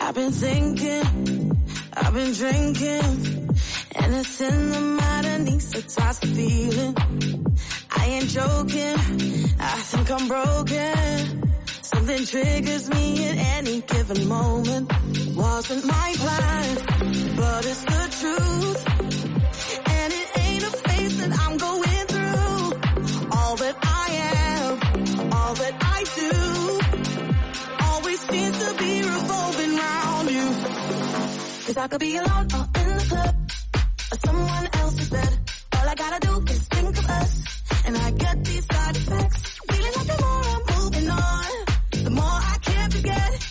I've 0.02 0.16
been 0.16 0.32
thinking, 0.34 1.56
I've 1.96 2.14
been 2.14 2.34
drinking, 2.34 3.49
and 3.96 4.16
it's 4.16 4.41
in 4.41 4.70
the 4.72 4.82
matter 4.82 5.40
needs 5.40 5.72
to 5.72 5.82
toss 5.82 6.20
the 6.20 6.28
feeling. 6.28 6.96
I 7.91 8.06
ain't 8.06 8.30
joking, 8.30 8.96
I 9.60 9.76
think 9.90 10.12
I'm 10.12 10.28
broken. 10.28 11.50
Something 11.82 12.26
triggers 12.26 12.90
me 12.90 13.28
at 13.30 13.38
any 13.58 13.82
given 13.82 14.28
moment. 14.28 14.91
Wasn't 15.36 15.86
my 15.86 16.14
plan, 16.18 16.76
but 17.36 17.66
it's 17.66 17.84
the 17.84 18.04
truth. 18.20 18.82
And 19.98 20.14
it 20.14 20.28
ain't 20.38 20.64
a 20.64 20.74
phase 20.86 21.18
that 21.18 21.32
I'm 21.44 21.58
going 21.58 22.06
through. 22.14 23.30
All 23.38 23.56
that 23.56 23.76
I 23.82 24.08
am, 24.46 25.34
all 25.34 25.54
that 25.56 25.76
I 25.82 26.00
do 26.20 27.86
always 27.88 28.20
seems 28.30 28.58
to 28.66 28.78
be 28.78 29.02
revolving 29.02 29.80
around 29.80 30.30
you. 30.30 30.48
Cause 31.66 31.78
I 31.78 31.88
could 31.88 32.00
be 32.00 32.18
alone 32.18 32.48
or 32.54 32.66
in 32.82 32.98
the 32.98 33.06
club 33.10 33.49
or 34.11 34.18
someone 34.26 34.69
else's 34.73 35.10
bed. 35.10 35.40
All 35.76 35.90
I 35.90 35.95
gotta 35.95 36.19
do 36.27 36.53
is 36.53 36.68
think 36.68 36.98
of 36.98 37.10
us 37.10 37.34
and 37.86 37.98
I 37.98 38.11
get 38.11 38.44
these 38.44 38.65
side 38.65 38.95
effects. 38.95 39.60
Feeling 39.69 39.94
like 39.98 40.07
the 40.07 40.18
more 40.26 40.44
I'm 40.53 40.84
moving 40.84 41.10
on, 41.10 41.52
the 42.03 42.10
more 42.10 42.40
I 42.53 42.57
can't 42.61 42.94
forget 42.94 43.49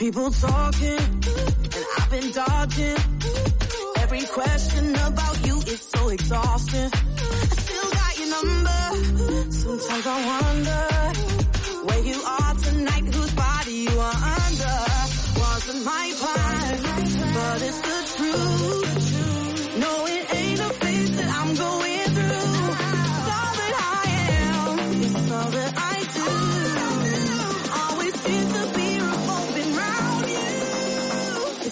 People 0.00 0.30
talking, 0.30 0.98
and 0.98 1.84
I've 1.98 2.10
been 2.10 2.32
dodging. 2.32 2.96
Every 3.98 4.24
question 4.24 4.94
about 4.94 5.46
you 5.46 5.58
is 5.58 5.82
so 5.82 6.08
exhausting. 6.08 6.90
I 6.90 7.54
still 7.66 7.90
got 7.90 8.18
your 8.18 8.30
number. 8.30 9.52
Sometimes 9.52 10.06
I 10.06 10.18
wonder 10.32 10.82
where 11.84 12.02
you 12.02 12.22
are 12.22 12.54
tonight, 12.54 13.14
whose 13.14 13.32
body 13.34 13.72
you 13.72 13.90
are 13.90 14.20
under. 14.40 14.76
Wasn't 15.38 15.84
my 15.84 16.12
plan, 16.16 16.82
but 17.34 17.60
it's 17.68 17.80
the 17.88 17.98
truth. 18.16 19.78
No, 19.80 20.06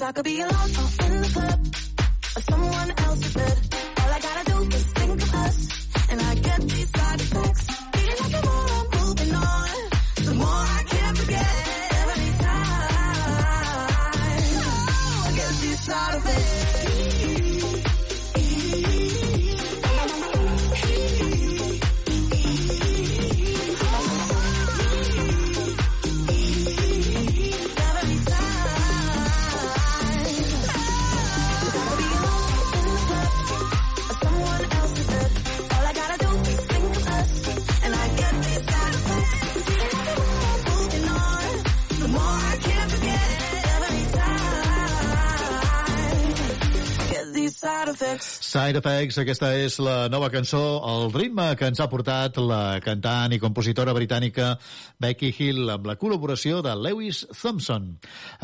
I 0.09 0.13
could 0.13 0.25
be 0.25 0.41
alone 0.41 0.51
or 0.51 1.05
in 1.05 1.21
the 1.21 1.31
club 1.35 1.61
or 2.35 2.41
someone 2.41 2.93
else's 2.97 3.35
bed. 3.35 3.98
Side 48.49 48.81
Effects, 48.81 49.19
aquesta 49.21 49.51
és 49.61 49.75
la 49.85 50.07
nova 50.09 50.31
cançó, 50.33 50.81
el 50.89 51.11
ritme 51.13 51.51
que 51.61 51.67
ens 51.69 51.83
ha 51.85 51.87
portat 51.93 52.39
la 52.41 52.79
cantant 52.81 53.35
i 53.37 53.39
compositora 53.43 53.93
britànica 53.93 54.55
Becky 55.05 55.35
Hill 55.37 55.69
amb 55.75 55.85
la 55.91 55.99
col·laboració 56.01 56.63
de 56.65 56.73
Lewis 56.73 57.27
Thompson. 57.29 57.91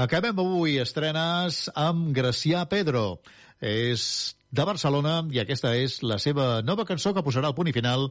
Acabem 0.05 0.43
avui 0.45 0.77
estrenes 0.83 1.71
amb 1.73 2.13
Gracià 2.13 2.67
Pedro. 2.69 3.23
És 3.65 4.37
de 4.53 4.69
Barcelona 4.69 5.23
i 5.33 5.41
aquesta 5.41 5.73
és 5.73 6.03
la 6.05 6.21
seva 6.21 6.59
nova 6.61 6.85
cançó 6.85 7.15
que 7.17 7.25
posarà 7.25 7.49
el 7.49 7.57
punt 7.57 7.73
i 7.73 7.77
final 7.77 8.11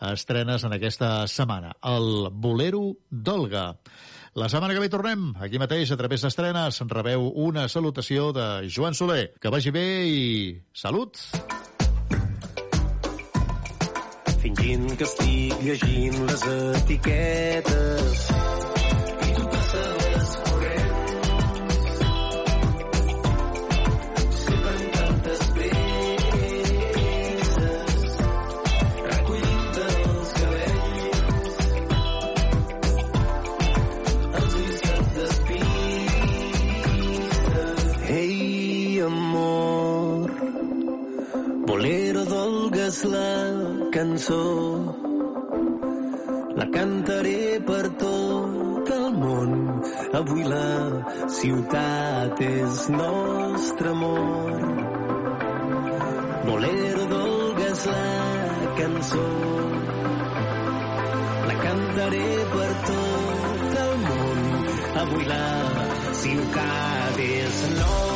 a 0.00 0.14
estrenes 0.16 0.64
en 0.64 0.72
aquesta 0.72 1.26
setmana, 1.28 1.76
el 1.84 2.30
Bolero 2.32 2.94
d'Olga. 3.10 3.74
La 4.36 4.50
setmana 4.52 4.74
que 4.76 4.80
ve 4.82 4.90
tornem, 4.92 5.30
aquí 5.40 5.56
mateix, 5.56 5.88
a 5.94 5.96
través 5.96 6.20
d'estrenes, 6.20 6.82
rebeu 6.90 7.22
una 7.40 7.62
salutació 7.72 8.34
de 8.36 8.68
Joan 8.68 8.92
Soler. 8.92 9.30
Que 9.40 9.48
vagi 9.48 9.72
bé 9.72 9.84
i... 10.12 10.26
salut! 10.76 11.16
Fingint 14.44 14.92
que 15.00 15.08
estic 15.08 15.56
llegint 15.64 16.20
les 16.28 16.44
etiquetes 16.52 18.28
cançó. 43.96 44.44
La 46.60 46.66
cantaré 46.70 47.60
per 47.68 47.84
tot 48.02 48.90
el 48.96 49.06
món. 49.22 49.54
Avui 50.20 50.42
la 50.52 50.66
ciutat 51.38 52.42
és 52.48 52.82
nostre 52.96 53.94
amor. 53.96 54.58
Bolero 56.48 57.06
d'Olga 57.12 57.70
és 57.70 57.86
la 57.92 58.74
cançó. 58.80 59.24
La 61.52 61.56
cantaré 61.64 62.28
per 62.52 62.68
tot 62.90 63.80
el 63.86 63.96
món. 64.04 64.44
Avui 65.06 65.32
la 65.32 65.48
ciutat 66.24 67.24
és 67.30 67.64
nostra 67.78 68.15